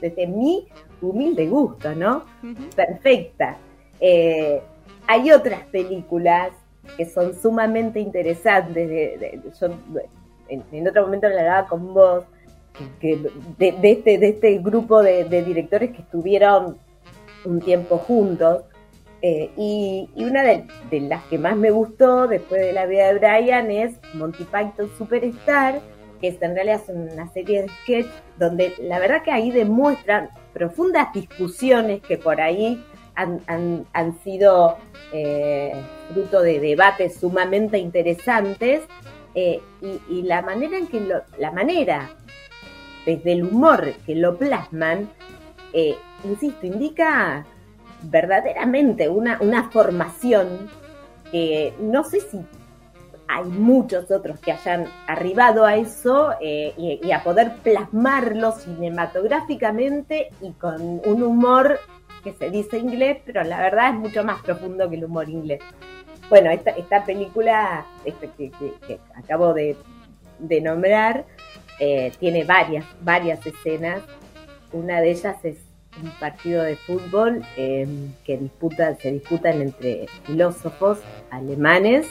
desde 0.00 0.26
mi 0.26 0.66
humilde 1.02 1.46
gusto, 1.46 1.94
¿no? 1.94 2.24
Perfecta. 2.74 3.58
Eh, 4.00 4.62
hay 5.06 5.30
otras 5.32 5.60
películas 5.66 6.50
que 6.96 7.04
son 7.04 7.34
sumamente 7.34 8.00
interesantes. 8.00 8.88
De, 8.88 9.18
de- 9.18 9.40
yo 9.60 9.66
en, 10.48 10.62
en 10.72 10.88
otro 10.88 11.02
momento 11.02 11.26
hablaba 11.26 11.66
con 11.66 11.92
vos 11.92 12.24
que, 12.72 12.84
que 13.00 13.30
de, 13.58 13.72
de 13.72 13.90
este, 13.90 14.18
de 14.18 14.28
este 14.28 14.58
grupo 14.58 15.02
de, 15.02 15.24
directores 15.42 15.90
que 15.90 16.02
estuvieron 16.02 16.78
un 17.44 17.60
tiempo 17.60 17.98
juntos. 17.98 18.62
Eh, 19.22 19.50
y, 19.56 20.08
y 20.14 20.24
una 20.24 20.42
de, 20.42 20.66
de 20.90 21.00
las 21.00 21.24
que 21.24 21.38
más 21.38 21.56
me 21.56 21.70
gustó 21.70 22.26
después 22.28 22.60
de 22.60 22.72
la 22.72 22.86
vida 22.86 23.12
de 23.12 23.18
Brian 23.18 23.70
es 23.70 23.94
Monty 24.14 24.44
Python 24.44 24.90
Superstar, 24.98 25.80
que 26.34 26.44
en 26.46 26.54
realidad 26.54 26.80
es 26.82 26.88
una 26.88 27.28
serie 27.32 27.62
de 27.62 27.68
sketch 27.68 28.06
donde 28.38 28.74
la 28.80 28.98
verdad 28.98 29.22
que 29.22 29.30
ahí 29.30 29.50
demuestran 29.50 30.30
profundas 30.52 31.12
discusiones 31.12 32.02
que 32.02 32.18
por 32.18 32.40
ahí 32.40 32.82
han, 33.14 33.40
han- 33.92 34.18
sido 34.24 34.76
eh, 35.12 35.72
fruto 36.12 36.42
de 36.42 36.58
debates 36.60 37.16
sumamente 37.20 37.78
interesantes 37.78 38.82
eh, 39.34 39.60
y, 39.80 40.00
y 40.08 40.22
la 40.22 40.42
manera 40.42 40.76
en 40.76 40.86
que 40.86 41.00
lo, 41.00 41.22
la 41.38 41.50
manera 41.52 42.10
desde 43.06 43.32
el 43.32 43.44
humor 43.44 43.92
que 44.04 44.16
lo 44.16 44.36
plasman, 44.36 45.08
eh, 45.72 45.94
insisto, 46.24 46.66
indica 46.66 47.46
verdaderamente 48.02 49.08
una, 49.08 49.38
una 49.40 49.70
formación 49.70 50.68
que 51.30 51.72
no 51.80 52.04
sé 52.04 52.20
si 52.20 52.40
hay 53.28 53.44
muchos 53.44 54.10
otros 54.10 54.38
que 54.40 54.52
hayan 54.52 54.86
arribado 55.06 55.64
a 55.64 55.76
eso 55.76 56.32
eh, 56.40 56.74
y, 56.76 57.10
a 57.10 57.22
poder 57.22 57.56
plasmarlo 57.62 58.52
cinematográficamente 58.52 60.30
y 60.40 60.52
con 60.52 61.00
un 61.04 61.22
humor 61.22 61.80
que 62.22 62.32
se 62.32 62.50
dice 62.50 62.78
inglés, 62.78 63.18
pero 63.24 63.42
la 63.44 63.60
verdad 63.60 63.90
es 63.90 63.94
mucho 63.94 64.24
más 64.24 64.42
profundo 64.42 64.88
que 64.88 64.96
el 64.96 65.04
humor 65.04 65.28
inglés. 65.28 65.60
Bueno, 66.28 66.50
esta, 66.50 66.72
esta 66.72 67.04
película 67.04 67.86
que, 68.04 69.00
acabo 69.14 69.54
de, 69.54 69.76
nombrar 70.60 71.24
eh, 71.78 72.12
tiene 72.18 72.44
varias, 72.44 72.84
varias 73.02 73.44
escenas. 73.46 74.02
Una 74.72 75.00
de 75.00 75.10
ellas 75.12 75.36
es 75.44 75.58
un 76.02 76.10
partido 76.18 76.62
de 76.62 76.76
fútbol 76.76 77.42
em, 77.56 78.12
que 78.24 78.36
disputa, 78.36 78.94
se 78.96 79.12
disputan 79.12 79.62
entre 79.62 80.06
filósofos 80.24 80.98
alemanes 81.30 82.06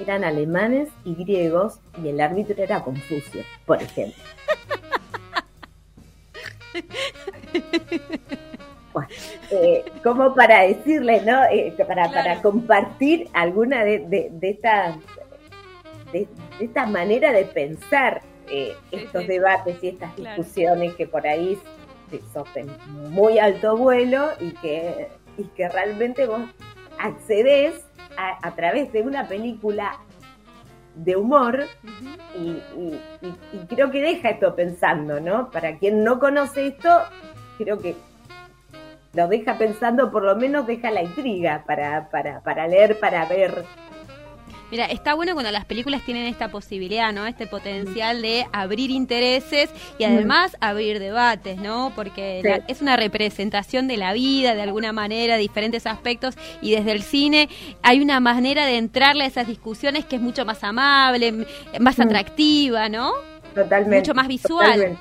eran 0.00 0.24
alemanes 0.24 0.88
y 1.04 1.14
griegos 1.14 1.80
y 2.02 2.08
el 2.08 2.20
árbitro 2.20 2.62
era 2.62 2.82
Confucio, 2.82 3.42
por 3.66 3.82
ejemplo. 3.82 4.22
Eh, 9.52 9.84
como 10.02 10.34
para 10.34 10.62
decirles, 10.62 11.24
¿no? 11.24 11.44
Eh, 11.44 11.74
para, 11.86 12.10
para 12.10 12.40
compartir 12.42 13.28
alguna 13.32 13.84
de, 13.84 13.98
de, 14.30 14.50
estas 14.50 14.96
de, 16.12 16.28
esta 16.60 16.86
manera 16.86 17.32
de 17.32 17.44
pensar 17.44 18.22
eh, 18.48 18.74
estos 18.90 19.26
debates 19.26 19.82
y 19.82 19.88
estas 19.88 20.14
discusiones 20.16 20.94
que 20.94 21.06
por 21.06 21.26
ahí 21.26 21.58
son 22.32 22.46
muy 23.12 23.38
alto 23.38 23.76
vuelo 23.76 24.30
y 24.40 24.52
que, 24.52 25.08
y 25.38 25.44
que 25.44 25.68
realmente 25.68 26.26
vos 26.26 26.42
accedes 26.98 27.84
a, 28.42 28.50
través 28.52 28.92
de 28.92 29.02
una 29.02 29.26
película 29.26 29.98
de 30.94 31.16
humor 31.16 31.66
y, 32.36 32.60
creo 33.68 33.90
que 33.90 34.02
deja 34.02 34.30
esto 34.30 34.54
pensando, 34.54 35.20
¿no? 35.20 35.50
Para 35.50 35.78
quien 35.78 36.04
no 36.04 36.18
conoce 36.18 36.68
esto, 36.68 36.90
creo 37.58 37.78
que 37.78 37.94
lo 39.12 39.28
deja 39.28 39.58
pensando, 39.58 40.10
por 40.10 40.24
lo 40.24 40.36
menos 40.36 40.66
deja 40.66 40.90
la 40.90 41.02
intriga 41.02 41.64
para, 41.66 42.10
para, 42.10 42.40
para 42.40 42.66
leer, 42.66 42.98
para 42.98 43.24
ver 43.26 43.64
Mira, 44.70 44.86
está 44.86 45.14
bueno 45.14 45.32
cuando 45.34 45.50
las 45.50 45.64
películas 45.64 46.02
tienen 46.04 46.26
esta 46.26 46.48
posibilidad, 46.48 47.12
¿no? 47.12 47.26
Este 47.26 47.46
potencial 47.46 48.22
de 48.22 48.46
abrir 48.52 48.90
intereses 48.90 49.70
y 49.98 50.04
además 50.04 50.56
abrir 50.60 51.00
debates, 51.00 51.58
¿no? 51.58 51.92
Porque 51.96 52.62
es 52.68 52.80
una 52.80 52.96
representación 52.96 53.88
de 53.88 53.96
la 53.96 54.12
vida, 54.12 54.54
de 54.54 54.62
alguna 54.62 54.92
manera, 54.92 55.36
diferentes 55.36 55.86
aspectos, 55.86 56.36
y 56.62 56.72
desde 56.72 56.92
el 56.92 57.02
cine 57.02 57.48
hay 57.82 58.00
una 58.00 58.20
manera 58.20 58.64
de 58.64 58.76
entrarle 58.78 59.24
a 59.24 59.26
esas 59.26 59.46
discusiones 59.46 60.04
que 60.04 60.16
es 60.16 60.22
mucho 60.22 60.44
más 60.44 60.62
amable, 60.62 61.46
más 61.80 61.98
atractiva, 61.98 62.88
¿no? 62.88 63.12
Totalmente. 63.54 63.98
Mucho 63.98 64.14
más 64.14 64.28
visual. 64.28 64.98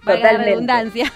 Totalmente. 0.00 0.32
La 0.32 0.44
redundancia. 0.44 1.12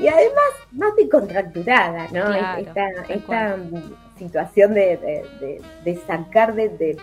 Y 0.00 0.06
además, 0.06 0.52
más 0.70 0.94
descontracturada, 0.96 2.06
¿no? 2.12 2.32
esta, 2.32 3.56
situación 4.16 4.74
de, 4.74 5.60
sacar 6.06 6.54
de, 6.54 6.68
de, 6.68 6.96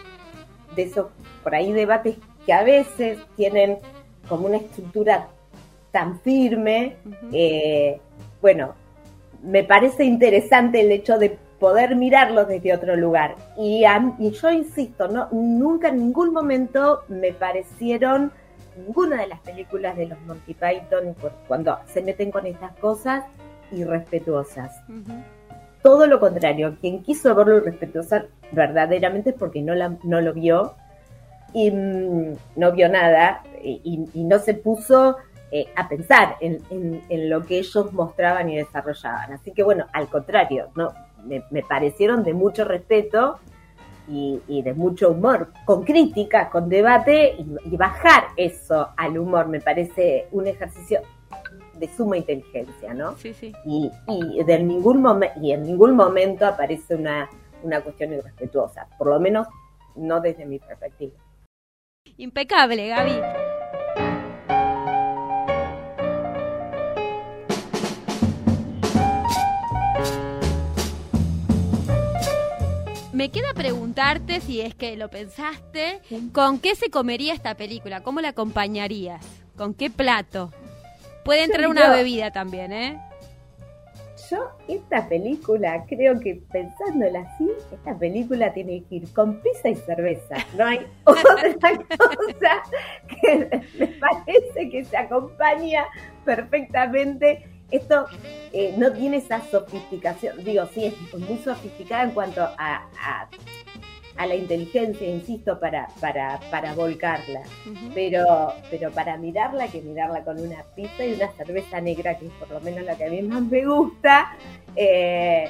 esos, 0.77 1.07
por 1.43 1.55
ahí, 1.55 1.71
debates 1.71 2.15
que 2.45 2.53
a 2.53 2.63
veces 2.63 3.19
tienen 3.35 3.77
como 4.27 4.47
una 4.47 4.57
estructura 4.57 5.27
tan 5.91 6.19
firme. 6.21 6.95
Eh, 7.31 7.99
bueno, 8.41 8.73
me 9.43 9.63
parece 9.63 10.03
interesante 10.03 10.81
el 10.81 10.91
hecho 10.91 11.17
de 11.17 11.37
poder 11.59 11.95
mirarlos 11.95 12.47
desde 12.47 12.73
otro 12.73 12.95
lugar. 12.95 13.35
Y, 13.57 13.83
y 14.19 14.31
yo 14.31 14.51
insisto, 14.51 15.07
no, 15.07 15.27
nunca 15.31 15.89
en 15.89 15.97
ningún 15.97 16.33
momento 16.33 17.03
me 17.07 17.33
parecieron 17.33 18.31
ninguna 18.75 19.21
de 19.21 19.27
las 19.27 19.39
películas 19.41 19.95
de 19.97 20.07
los 20.07 20.19
Monty 20.21 20.53
Python 20.53 21.15
cuando 21.47 21.77
se 21.87 22.01
meten 22.01 22.31
con 22.31 22.45
estas 22.45 22.75
cosas 22.77 23.25
irrespetuosas 23.71 24.71
todo 25.81 26.07
lo 26.07 26.19
contrario, 26.19 26.77
quien 26.79 27.01
quiso 27.01 27.33
verlo 27.35 27.57
irrespetuosa 27.57 28.25
verdaderamente 28.51 29.31
es 29.31 29.35
porque 29.35 29.61
no, 29.61 29.73
la, 29.73 29.97
no 30.03 30.21
lo 30.21 30.33
vio 30.33 30.75
y 31.53 31.71
mm, 31.71 32.35
no 32.55 32.71
vio 32.71 32.89
nada 32.89 33.43
y, 33.63 33.97
no 34.15 34.39
se 34.39 34.53
puso 34.53 35.17
eh, 35.51 35.67
a 35.75 35.87
pensar 35.87 36.37
en, 36.39 37.29
lo 37.29 37.45
que 37.45 37.59
ellos 37.59 37.91
mostraban 37.93 38.49
y 38.49 38.57
desarrollaban. 38.57 39.33
Así 39.33 39.51
que 39.51 39.63
bueno, 39.63 39.85
al 39.93 40.07
contrario, 40.07 40.69
no 40.75 40.93
me, 41.25 41.63
parecieron 41.63 42.23
de 42.23 42.33
mucho 42.33 42.65
respeto 42.65 43.39
y, 44.07 44.61
de 44.61 44.73
mucho 44.73 45.11
humor, 45.11 45.51
con 45.63 45.83
crítica, 45.83 46.49
con 46.49 46.67
debate 46.67 47.37
y 47.65 47.77
bajar 47.77 48.25
eso 48.35 48.89
al 48.97 49.17
humor. 49.17 49.47
Me 49.47 49.61
parece 49.61 50.27
un 50.31 50.47
ejercicio 50.47 51.01
de 51.81 51.87
suma 51.87 52.15
inteligencia, 52.15 52.93
¿no? 52.93 53.17
Sí, 53.17 53.33
sí. 53.33 53.51
Y, 53.65 53.91
de 54.43 54.63
ningún 54.63 55.03
y 55.41 55.51
en 55.51 55.63
ningún 55.63 55.95
momento 55.95 56.45
aparece 56.45 56.95
una, 56.95 57.27
una 57.63 57.81
cuestión 57.81 58.13
irrespetuosa, 58.13 58.87
por 58.99 59.07
lo 59.07 59.19
menos 59.19 59.47
no 59.95 60.21
desde 60.21 60.45
mi 60.45 60.59
perspectiva. 60.59 61.13
Impecable, 62.17 62.87
Gaby. 62.87 63.13
Me 73.11 73.29
queda 73.29 73.53
preguntarte 73.55 74.39
si 74.39 74.61
es 74.61 74.75
que 74.75 74.95
lo 74.97 75.09
pensaste, 75.09 76.01
¿con 76.31 76.59
qué 76.59 76.75
se 76.75 76.91
comería 76.91 77.33
esta 77.33 77.55
película? 77.55 78.01
¿Cómo 78.01 78.21
la 78.21 78.29
acompañarías? 78.29 79.25
¿Con 79.57 79.73
qué 79.73 79.89
plato? 79.89 80.51
Puede 81.23 81.43
entrar 81.43 81.67
una 81.67 81.89
bebida 81.89 82.31
también, 82.31 82.71
¿eh? 82.71 82.99
Yo, 84.29 84.49
esta 84.67 85.09
película, 85.09 85.83
creo 85.87 86.19
que 86.19 86.41
pensándola 86.51 87.21
así, 87.21 87.49
esta 87.71 87.97
película 87.97 88.53
tiene 88.53 88.83
que 88.83 88.95
ir 88.95 89.13
con 89.13 89.41
pizza 89.41 89.69
y 89.69 89.75
cerveza. 89.75 90.37
No 90.57 90.65
hay 90.65 90.87
otra 91.03 91.75
cosa 91.97 92.63
que 93.07 93.61
me 93.77 93.87
parece 93.87 94.69
que 94.69 94.85
se 94.85 94.97
acompaña 94.97 95.85
perfectamente. 96.23 97.45
Esto 97.71 98.05
eh, 98.53 98.73
no 98.77 98.91
tiene 98.91 99.17
esa 99.17 99.41
sofisticación, 99.41 100.43
digo, 100.43 100.65
sí, 100.73 100.85
es 100.85 101.19
muy 101.19 101.37
sofisticada 101.37 102.03
en 102.03 102.11
cuanto 102.11 102.41
a 102.41 102.89
a 102.99 103.29
la 104.25 104.35
inteligencia, 104.35 105.07
insisto, 105.09 105.59
para, 105.59 105.87
para, 105.99 106.39
para 106.49 106.73
volcarla. 106.73 107.41
pero, 107.93 108.53
pero 108.69 108.91
para 108.91 109.17
mirarla, 109.17 109.67
que 109.67 109.81
mirarla 109.81 110.23
con 110.23 110.39
una 110.39 110.63
pizza 110.75 111.05
y 111.05 111.13
una 111.13 111.31
cerveza 111.31 111.81
negra, 111.81 112.17
que 112.17 112.25
es 112.25 112.31
por 112.33 112.49
lo 112.49 112.61
menos 112.61 112.85
lo 112.85 112.97
que 112.97 113.05
a 113.05 113.09
mí 113.09 113.21
más 113.21 113.41
me 113.43 113.65
gusta, 113.65 114.35
eh, 114.75 115.49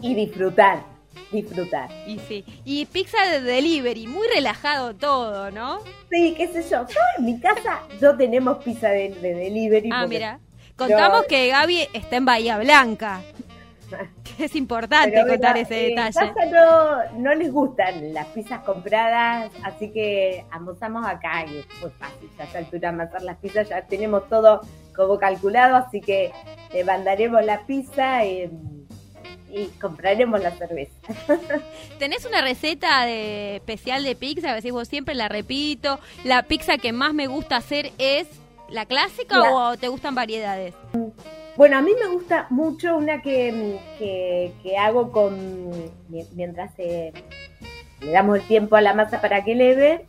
y 0.00 0.14
disfrutar. 0.14 0.82
Disfrutar. 1.30 1.90
Y 2.06 2.18
sí. 2.20 2.44
Y 2.64 2.86
pizza 2.86 3.18
de 3.26 3.40
delivery, 3.40 4.06
muy 4.06 4.26
relajado 4.28 4.94
todo, 4.94 5.50
¿no? 5.50 5.80
Sí, 6.10 6.34
qué 6.36 6.48
sé 6.48 6.62
yo. 6.62 6.86
Yo 6.86 7.00
en 7.18 7.24
mi 7.24 7.40
casa 7.40 7.82
no 8.00 8.16
tenemos 8.16 8.62
pizza 8.62 8.88
de, 8.88 9.10
delivery. 9.10 9.90
Ah, 9.92 10.06
mira. 10.06 10.40
Contamos 10.76 11.26
que 11.26 11.48
Gaby 11.48 11.88
está 11.92 12.16
en 12.16 12.24
Bahía 12.24 12.58
Blanca. 12.58 13.22
Es 14.38 14.56
importante 14.56 15.24
contar 15.26 15.56
ese 15.56 15.74
detalle. 15.74 16.32
no, 16.50 17.18
no 17.18 17.34
les 17.34 17.52
gustan 17.52 18.12
las 18.12 18.26
pizzas 18.28 18.64
compradas, 18.64 19.50
así 19.62 19.90
que 19.90 20.44
almorzamos 20.50 21.06
acá 21.06 21.44
y 21.46 21.58
es 21.58 21.66
muy 21.80 21.90
fácil. 21.90 22.28
Ya 22.36 22.44
a 22.44 22.46
esta 22.46 22.58
altura 22.58 22.88
amasar 22.88 23.22
las 23.22 23.36
pizzas, 23.38 23.68
ya 23.68 23.82
tenemos 23.82 24.28
todo 24.28 24.60
como 24.94 25.18
calculado, 25.18 25.76
así 25.76 26.00
que 26.00 26.32
le 26.72 26.84
mandaremos 26.84 27.44
la 27.44 27.64
pizza 27.66 28.24
y, 28.24 28.50
compraremos 29.80 30.42
la 30.42 30.50
cerveza. 30.50 30.92
¿Tenés 32.00 32.24
una 32.24 32.42
receta 32.42 33.06
de, 33.06 33.56
especial 33.56 34.02
de 34.02 34.16
pizza? 34.16 34.50
A 34.50 34.54
veces 34.54 34.72
vos 34.72 34.88
siempre 34.88 35.14
la 35.14 35.28
repito. 35.28 36.00
¿La 36.24 36.42
pizza 36.42 36.76
que 36.76 36.92
más 36.92 37.14
me 37.14 37.28
gusta 37.28 37.58
hacer 37.58 37.92
es 37.98 38.26
la 38.68 38.84
clásica 38.84 39.42
o 39.42 39.76
te 39.76 39.86
gustan 39.86 40.16
variedades? 40.16 40.74
Bueno, 41.56 41.78
a 41.78 41.82
mí 41.82 41.92
me 42.00 42.12
gusta 42.12 42.46
mucho 42.50 42.96
una 42.96 43.22
que, 43.22 43.78
que, 43.98 44.76
hago 44.76 45.12
con 45.12 45.70
mientras 46.08 46.72
eh, 46.78 47.12
le 48.00 48.10
damos 48.10 48.38
el 48.38 48.46
tiempo 48.46 48.74
a 48.74 48.80
la 48.80 48.92
masa 48.92 49.20
para 49.20 49.44
que 49.44 49.54
leve. 49.54 50.04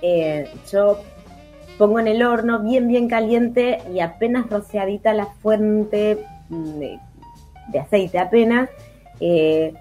Eh, 0.00 0.50
yo 0.72 1.00
pongo 1.76 2.00
en 2.00 2.08
el 2.08 2.22
horno 2.22 2.60
bien, 2.60 2.88
bien 2.88 3.08
caliente 3.08 3.80
y 3.92 4.00
apenas 4.00 4.48
rociadita 4.48 5.12
la 5.12 5.26
fuente 5.26 6.24
mm, 6.48 6.78
de, 6.78 7.78
aceite, 7.78 8.18
apenas. 8.18 8.70
Eh, 9.20 9.74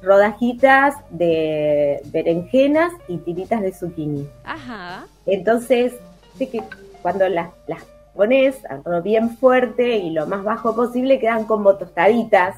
rodajitas 0.00 0.94
de 1.10 2.02
berenjenas 2.12 2.92
y 3.08 3.16
tiritas 3.18 3.62
de 3.62 3.72
zucchini. 3.72 4.28
Ajá. 4.44 5.06
Entonces, 5.26 5.94
sé 6.36 6.50
que 6.50 6.62
cuando 7.02 7.28
las, 7.28 7.48
las 7.66 7.82
pones 8.14 8.56
bien 9.02 9.36
fuerte 9.36 9.96
y 9.96 10.10
lo 10.10 10.26
más 10.26 10.42
bajo 10.44 10.74
posible, 10.74 11.18
quedan 11.18 11.44
como 11.44 11.76
tostaditas. 11.76 12.56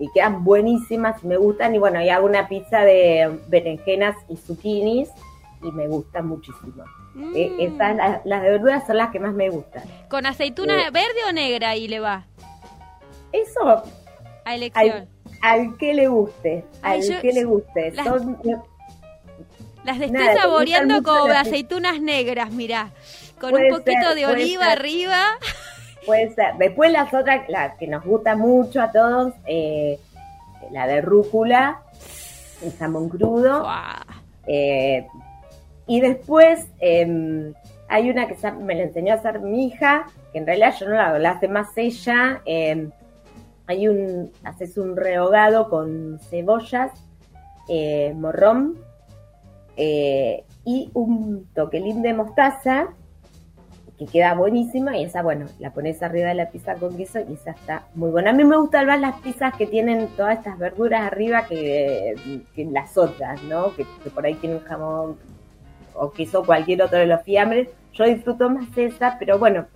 y 0.00 0.08
quedan 0.14 0.44
buenísimas, 0.44 1.24
me 1.24 1.36
gustan. 1.36 1.74
Y 1.74 1.78
bueno, 1.78 2.00
y 2.00 2.08
hago 2.08 2.24
una 2.24 2.46
pizza 2.46 2.82
de 2.82 3.36
berenjenas 3.48 4.14
y 4.28 4.36
zucchinis 4.36 5.08
y 5.60 5.72
me 5.72 5.88
gusta 5.88 6.22
muchísimo. 6.22 6.84
Eh, 7.34 7.50
Mm. 7.50 7.60
esas, 7.74 7.96
las, 7.96 8.20
las 8.24 8.42
de 8.42 8.48
verduras 8.50 8.86
son 8.86 8.96
las 8.96 9.10
que 9.10 9.18
más 9.18 9.34
me 9.34 9.50
gustan. 9.50 9.82
¿Con 10.08 10.24
aceituna 10.24 10.86
Eh. 10.86 10.90
verde 10.92 11.18
o 11.28 11.32
negra 11.32 11.70
ahí 11.70 11.88
le 11.88 11.98
va? 11.98 12.26
Eso, 13.32 13.82
A 14.44 14.54
elección. 14.54 15.08
al, 15.42 15.60
al 15.68 15.76
que 15.78 15.92
le 15.94 16.06
guste, 16.06 16.64
Ay, 16.82 17.00
al 17.00 17.08
yo- 17.16 17.20
que 17.20 17.32
le 17.32 17.42
guste. 17.44 17.90
las- 17.90 18.06
Son, 18.06 18.38
Las 19.84 19.96
estoy 20.00 20.10
Nada, 20.12 20.42
saboreando 20.42 20.94
gustan 20.96 21.28
las- 21.28 21.48
aceitunas 21.48 22.00
negras, 22.00 22.52
mirá. 22.52 22.90
Con 23.40 23.50
Puede 23.50 23.70
un 23.72 23.78
poquito 23.78 24.06
ser, 24.08 24.14
de 24.16 24.26
oliva 24.26 24.64
ser. 24.64 24.78
arriba. 24.78 25.22
puede 26.06 26.34
ser. 26.34 26.54
Después 26.58 26.92
las 26.92 27.12
otras, 27.14 27.48
las 27.48 27.76
que 27.76 27.86
nos 27.86 28.04
gustan 28.04 28.38
mucho 28.38 28.80
a 28.82 28.90
todos, 28.92 29.34
eh, 29.46 29.98
la 30.70 30.86
de 30.86 31.00
rúcula, 31.00 31.82
el 32.62 32.72
jamón 32.76 33.08
crudo. 33.08 33.66
Eh, 34.46 35.06
y 35.86 36.00
después 36.00 36.66
eh, 36.80 37.52
hay 37.88 38.10
una 38.10 38.26
que 38.26 38.36
me 38.52 38.74
la 38.74 38.82
enseñó 38.84 39.12
a 39.12 39.16
hacer 39.16 39.40
mi 39.40 39.66
hija, 39.66 40.06
que 40.32 40.38
en 40.38 40.46
realidad 40.46 40.74
yo 40.78 40.88
no 40.88 40.94
la 40.96 41.06
hago, 41.08 41.18
la 41.18 41.30
hace 41.30 41.48
más 41.48 41.68
ella. 41.76 42.42
eh, 42.44 42.88
hay 43.66 43.86
un, 43.86 44.32
haces 44.44 44.78
un 44.78 44.96
rehogado 44.96 45.68
con 45.68 46.18
cebollas, 46.30 46.90
eh, 47.68 48.14
morrón 48.16 48.78
y 49.76 50.90
un 50.94 51.46
toquelín 51.54 52.00
de 52.02 52.14
mostaza 52.14 52.88
que 53.98 54.06
queda 54.06 54.34
buenísima 54.34 54.96
y 54.96 55.04
esa, 55.04 55.22
bueno, 55.22 55.46
la 55.58 55.70
pones 55.72 56.02
arriba 56.02 56.28
de 56.28 56.34
la 56.34 56.50
pizza 56.50 56.74
con 56.76 56.96
queso 56.96 57.18
y 57.28 57.32
esa 57.34 57.50
está 57.50 57.82
muy 57.94 58.10
buena. 58.10 58.30
A 58.30 58.32
mí 58.32 58.44
me 58.44 58.56
gustan 58.56 58.86
más 58.86 59.00
las 59.00 59.20
pizzas 59.20 59.54
que 59.56 59.66
tienen 59.66 60.06
todas 60.16 60.38
estas 60.38 60.56
verduras 60.58 61.02
arriba 61.02 61.46
que, 61.48 62.14
que 62.54 62.64
las 62.66 62.96
otras, 62.96 63.42
¿no? 63.42 63.74
Que, 63.74 63.84
que 64.04 64.10
por 64.10 64.24
ahí 64.24 64.34
tienen 64.34 64.60
jamón 64.60 65.16
o 65.94 66.12
queso, 66.12 66.44
cualquier 66.44 66.82
otro 66.82 66.98
de 66.98 67.06
los 67.06 67.22
fiambres. 67.22 67.68
Yo 67.92 68.04
disfruto 68.04 68.48
más 68.48 68.68
esa, 68.76 69.16
pero 69.18 69.38
bueno, 69.40 69.66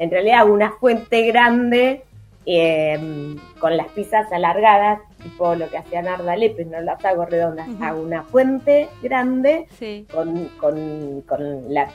en 0.00 0.10
realidad 0.10 0.40
hago 0.40 0.52
una 0.54 0.72
fuente 0.72 1.24
grande 1.26 2.02
eh, 2.46 3.36
con 3.60 3.76
las 3.76 3.88
pizzas 3.88 4.32
alargadas, 4.32 5.00
tipo 5.22 5.54
lo 5.54 5.68
que 5.68 5.78
hacía 5.78 6.02
Narda 6.02 6.34
Lepe, 6.34 6.64
no 6.64 6.80
las 6.80 7.04
hago 7.04 7.26
redondas, 7.26 7.68
hago 7.80 8.00
una 8.02 8.22
fuente 8.24 8.88
grande 9.02 9.66
Sí. 9.78 10.06
con, 10.12 10.46
con, 10.58 11.20
con 11.22 11.72
la, 11.72 11.88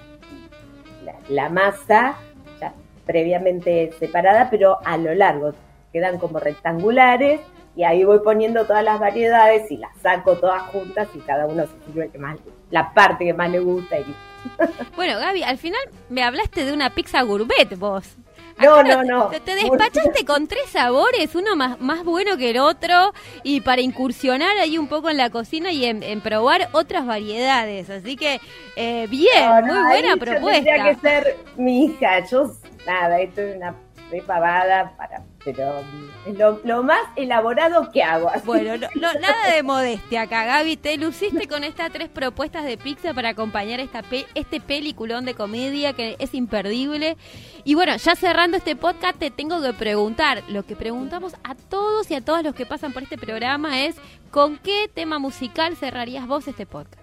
la, 1.04 1.16
la 1.30 1.50
masa 1.50 2.18
previamente 3.06 3.92
separada, 4.00 4.50
pero 4.50 4.78
a 4.86 4.98
lo 4.98 5.14
largo. 5.14 5.54
Quedan 5.92 6.18
como 6.18 6.40
rectangulares 6.40 7.42
y 7.76 7.84
ahí 7.84 8.04
voy 8.04 8.20
poniendo 8.20 8.66
todas 8.66 8.84
las 8.84 9.00
variedades 9.00 9.70
y 9.72 9.78
las 9.78 9.96
saco 9.98 10.38
todas 10.38 10.64
juntas 10.64 11.08
y 11.14 11.20
cada 11.20 11.46
uno 11.46 11.66
se 11.66 11.86
sirve 11.86 12.10
que 12.10 12.18
más, 12.18 12.38
la 12.72 12.94
parte 12.94 13.26
que 13.26 13.34
más 13.34 13.52
le 13.52 13.60
gusta. 13.60 14.00
Y... 14.00 14.06
Bueno, 14.96 15.20
Gaby, 15.20 15.44
al 15.44 15.58
final 15.58 15.82
me 16.10 16.24
hablaste 16.24 16.66
de 16.66 16.74
una 16.74 16.90
pizza 16.90 17.22
gourmet 17.22 17.78
vos. 17.78 18.18
No, 18.60 18.84
no, 18.84 19.04
no. 19.04 19.28
Te, 19.28 19.40
te 19.40 19.56
despachaste 19.56 20.26
con 20.26 20.48
tres 20.48 20.70
sabores, 20.70 21.36
uno 21.36 21.56
más, 21.56 21.80
más 21.80 22.04
bueno 22.04 22.38
que 22.38 22.52
el 22.52 22.58
otro, 22.60 23.14
y 23.44 23.62
para 23.62 23.82
incursionar 23.82 24.58
ahí 24.58 24.78
un 24.78 24.88
poco 24.88 25.10
en 25.10 25.18
la 25.18 25.30
cocina 25.30 25.72
y 25.72 25.86
en, 25.86 26.04
en 26.04 26.22
probar 26.22 26.70
otras 26.72 27.06
variedades. 27.06 27.90
Así 27.90 28.16
que, 28.16 28.40
eh, 28.76 29.08
bien, 29.10 29.46
No, 29.46 29.62
no, 29.62 29.74
muy 29.74 29.84
buena 29.84 30.18
propuesta. 30.18 30.64
Tendría 30.64 30.94
que 30.94 31.00
ser 31.02 31.38
mi 31.58 31.86
hija. 31.86 32.26
Yo, 32.28 32.52
nada, 32.86 33.20
esto 33.20 33.42
es 33.42 33.58
una 33.58 33.76
pavada 34.28 34.96
para, 34.96 35.24
pero 35.46 35.82
mm, 35.84 36.30
es 36.30 36.38
lo, 36.38 36.60
lo 36.64 36.84
más 36.84 37.02
elaborado 37.16 37.92
que 37.92 38.02
hago. 38.04 38.30
así 38.30 38.46
Bueno, 38.46 38.78
no, 38.78 38.88
no, 38.96 39.14
nada 39.20 39.52
de 39.54 39.64
modestia 39.64 40.22
acá, 40.24 40.46
Gaby. 40.46 40.78
Te 40.78 40.98
luciste 40.98 41.48
con 41.48 41.64
estas 41.64 41.92
tres 41.92 42.10
propuestas 42.10 42.64
de 42.66 42.78
pizza 42.78 43.14
para 43.14 43.30
acompañar 43.30 43.80
esta 43.80 44.02
pe- 44.04 44.26
este 44.36 44.60
peliculón 44.62 45.26
de 45.26 45.34
comedia 45.34 45.94
que 45.94 46.16
es 46.20 46.34
imperdible. 46.34 47.18
Y 47.66 47.76
bueno, 47.76 47.96
ya 47.98 48.16
cerrando 48.16 48.58
este 48.58 48.76
podcast, 48.76 49.18
te 49.20 49.32
tengo 49.32 49.62
que 49.62 49.74
preguntar. 49.74 50.44
Lo 50.50 50.64
que 50.64 50.76
preguntamos 50.76 51.34
a 51.44 51.56
todos 51.56 52.10
y 52.12 52.16
a 52.16 52.22
todas 52.22 52.44
los 52.44 52.56
que 52.56 52.66
pasan 52.66 52.94
por 52.94 53.04
este 53.04 53.18
programa 53.18 53.82
es: 53.84 53.96
¿con 54.32 54.58
qué 54.58 54.90
tema 54.94 55.20
musical 55.20 55.76
cerrarías 55.76 56.28
vos 56.28 56.48
este 56.48 56.66
podcast? 56.66 57.02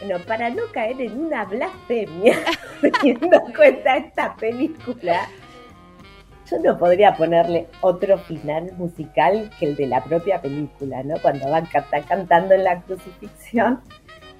Bueno, 0.00 0.22
para 0.26 0.50
no 0.50 0.62
caer 0.72 1.00
en 1.00 1.18
una 1.18 1.44
blasfemia, 1.46 2.36
teniendo 2.80 3.36
en 3.46 3.52
cuenta 3.54 3.96
esta 3.96 4.36
película, 4.36 5.26
yo 6.50 6.58
no 6.60 6.78
podría 6.78 7.14
ponerle 7.16 7.66
otro 7.80 8.18
final 8.18 8.70
musical 8.76 9.50
que 9.58 9.66
el 9.66 9.76
de 9.76 9.86
la 9.86 10.02
propia 10.04 10.40
película, 10.40 11.02
¿no? 11.02 11.16
Cuando 11.20 11.50
van 11.50 11.66
canta- 11.66 12.02
cantando 12.02 12.54
en 12.54 12.64
la 12.64 12.80
crucifixión 12.82 13.80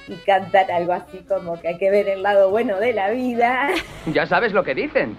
y 0.08 0.14
cantan 0.24 0.70
algo 0.70 0.92
así 0.92 1.18
como 1.28 1.60
que 1.60 1.68
hay 1.68 1.78
que 1.78 1.90
ver 1.90 2.08
el 2.08 2.22
lado 2.22 2.50
bueno 2.50 2.78
de 2.78 2.92
la 2.92 3.10
vida. 3.10 3.68
Ya 4.12 4.26
sabes 4.26 4.52
lo 4.52 4.62
que 4.62 4.74
dicen. 4.74 5.16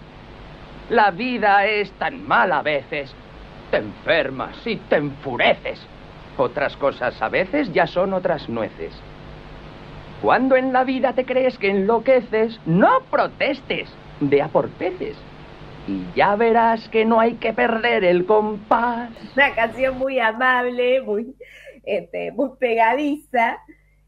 La 0.89 1.12
vida 1.12 1.65
es 1.65 1.91
tan 1.93 2.26
mala 2.26 2.60
a 2.60 2.62
veces. 2.62 3.13
Te 3.71 3.78
enfermas 3.78 4.56
y 4.65 4.78
te 4.78 4.95
enfureces. 4.95 5.80
Otras 6.38 6.78
cosas 6.78 7.21
a 7.21 7.28
veces 7.28 7.73
ya 7.73 7.86
son 7.88 8.13
otras 8.13 8.47
nueces. 8.47 8.93
Cuando 10.21 10.56
en 10.56 10.71
la 10.71 10.84
vida 10.84 11.13
te 11.13 11.26
crees 11.26 11.58
que 11.58 11.69
enloqueces, 11.69 12.60
no 12.65 13.02
protestes, 13.12 13.89
ve 14.21 14.41
a 14.41 14.47
por 14.47 14.69
peces. 14.69 15.17
Y 15.88 16.06
ya 16.15 16.36
verás 16.36 16.89
que 16.89 17.06
no 17.06 17.19
hay 17.19 17.36
que 17.36 17.54
perder 17.54 18.04
el 18.04 18.26
compás. 18.26 19.10
Una 19.36 19.56
canción 19.56 19.97
muy 19.97 20.19
amable, 20.19 21.02
muy, 21.02 21.36
este, 21.84 22.34
pegadiza, 22.60 23.58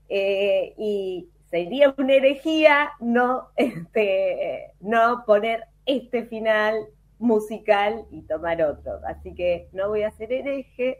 eh, 0.10 0.74
y 0.78 1.30
sería 1.50 1.94
una 1.98 2.13
herejía 2.13 2.92
no, 3.00 3.50
este, 3.56 4.72
no 4.82 5.24
poner 5.26 5.63
este 5.86 6.26
final 6.26 6.76
musical 7.18 8.06
y 8.12 8.24
tomar 8.24 8.62
otro. 8.62 9.00
Así 9.08 9.34
que 9.34 9.70
no 9.72 9.89
voy 9.89 10.04
a 10.04 10.12
ser 10.12 10.32
hereje 10.34 11.00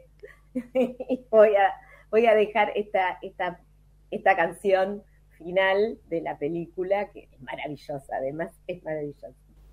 voy 1.30 1.54
a, 1.56 1.74
voy 2.10 2.26
a 2.26 2.34
dejar 2.34 2.72
esta, 2.74 3.18
esta, 3.22 3.60
esta 4.10 4.36
canción 4.36 5.02
final 5.38 5.98
de 6.08 6.20
la 6.20 6.38
película 6.38 7.10
que 7.10 7.28
es 7.30 7.40
maravillosa, 7.40 8.16
además 8.16 8.50
es 8.66 8.82
maravillosa. 8.82 9.49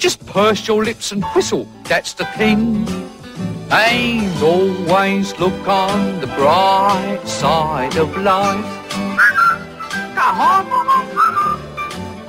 Just 0.00 0.24
purse 0.24 0.66
your 0.66 0.82
lips 0.82 1.12
and 1.12 1.22
whistle, 1.34 1.66
that's 1.84 2.14
the 2.14 2.24
thing. 2.38 2.86
And 3.70 4.42
always 4.42 5.38
look 5.38 5.68
on 5.68 6.20
the 6.20 6.26
bright 6.26 7.20
side 7.26 7.94
of 7.98 8.16
life. 8.16 8.64
Come 10.14 10.40
on. 10.40 10.66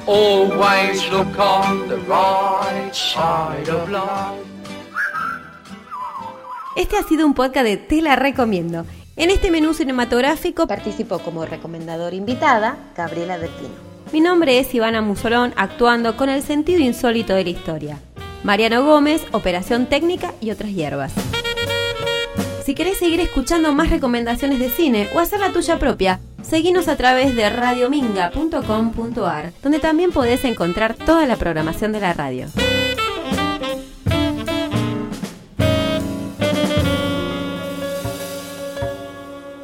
Always 0.05 1.09
look 1.11 1.39
on 1.39 1.87
the 1.87 1.97
right 2.09 2.91
side 2.93 3.69
of 3.69 3.89
life. 3.89 4.45
Este 6.75 6.97
ha 6.97 7.03
sido 7.03 7.25
un 7.25 7.33
podcast 7.33 7.65
de 7.65 7.77
Te 7.77 8.01
la 8.01 8.17
recomiendo. 8.17 8.85
En 9.15 9.29
este 9.29 9.49
menú 9.49 9.73
cinematográfico 9.73 10.67
participó 10.67 11.19
como 11.19 11.45
recomendador 11.45 12.13
invitada 12.13 12.75
Gabriela 12.97 13.37
Bertino. 13.37 13.90
Mi 14.11 14.19
nombre 14.19 14.59
es 14.59 14.75
Ivana 14.75 15.01
Musolón, 15.01 15.53
actuando 15.55 16.17
con 16.17 16.27
el 16.27 16.43
sentido 16.43 16.81
insólito 16.81 17.33
de 17.33 17.45
la 17.45 17.49
historia. 17.49 17.97
Mariano 18.43 18.83
Gómez, 18.83 19.25
operación 19.31 19.85
técnica 19.85 20.33
y 20.41 20.51
otras 20.51 20.71
hierbas. 20.71 21.13
Si 22.65 22.75
querés 22.75 22.97
seguir 22.97 23.21
escuchando 23.21 23.71
más 23.71 23.89
recomendaciones 23.89 24.59
de 24.59 24.69
cine 24.69 25.07
o 25.15 25.19
hacer 25.19 25.39
la 25.39 25.53
tuya 25.53 25.79
propia, 25.79 26.19
seguinos 26.41 26.89
a 26.89 26.97
través 26.97 27.37
de 27.37 27.49
radiominga.com.ar, 27.49 29.53
donde 29.63 29.79
también 29.79 30.11
podés 30.11 30.43
encontrar 30.43 30.95
toda 30.95 31.25
la 31.25 31.37
programación 31.37 31.93
de 31.93 32.01
la 32.01 32.13
radio. 32.13 32.47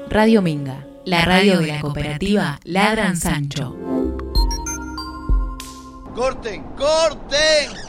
Radio 0.10 0.42
Minga, 0.42 0.86
la 1.06 1.26
radio 1.26 1.60
de 1.60 1.68
la 1.68 1.82
cooperativa 1.82 2.62
Ladran 2.64 3.18
Sancho. 3.18 3.97
¡Corten! 6.18 6.66
¡Corten! 6.76 7.87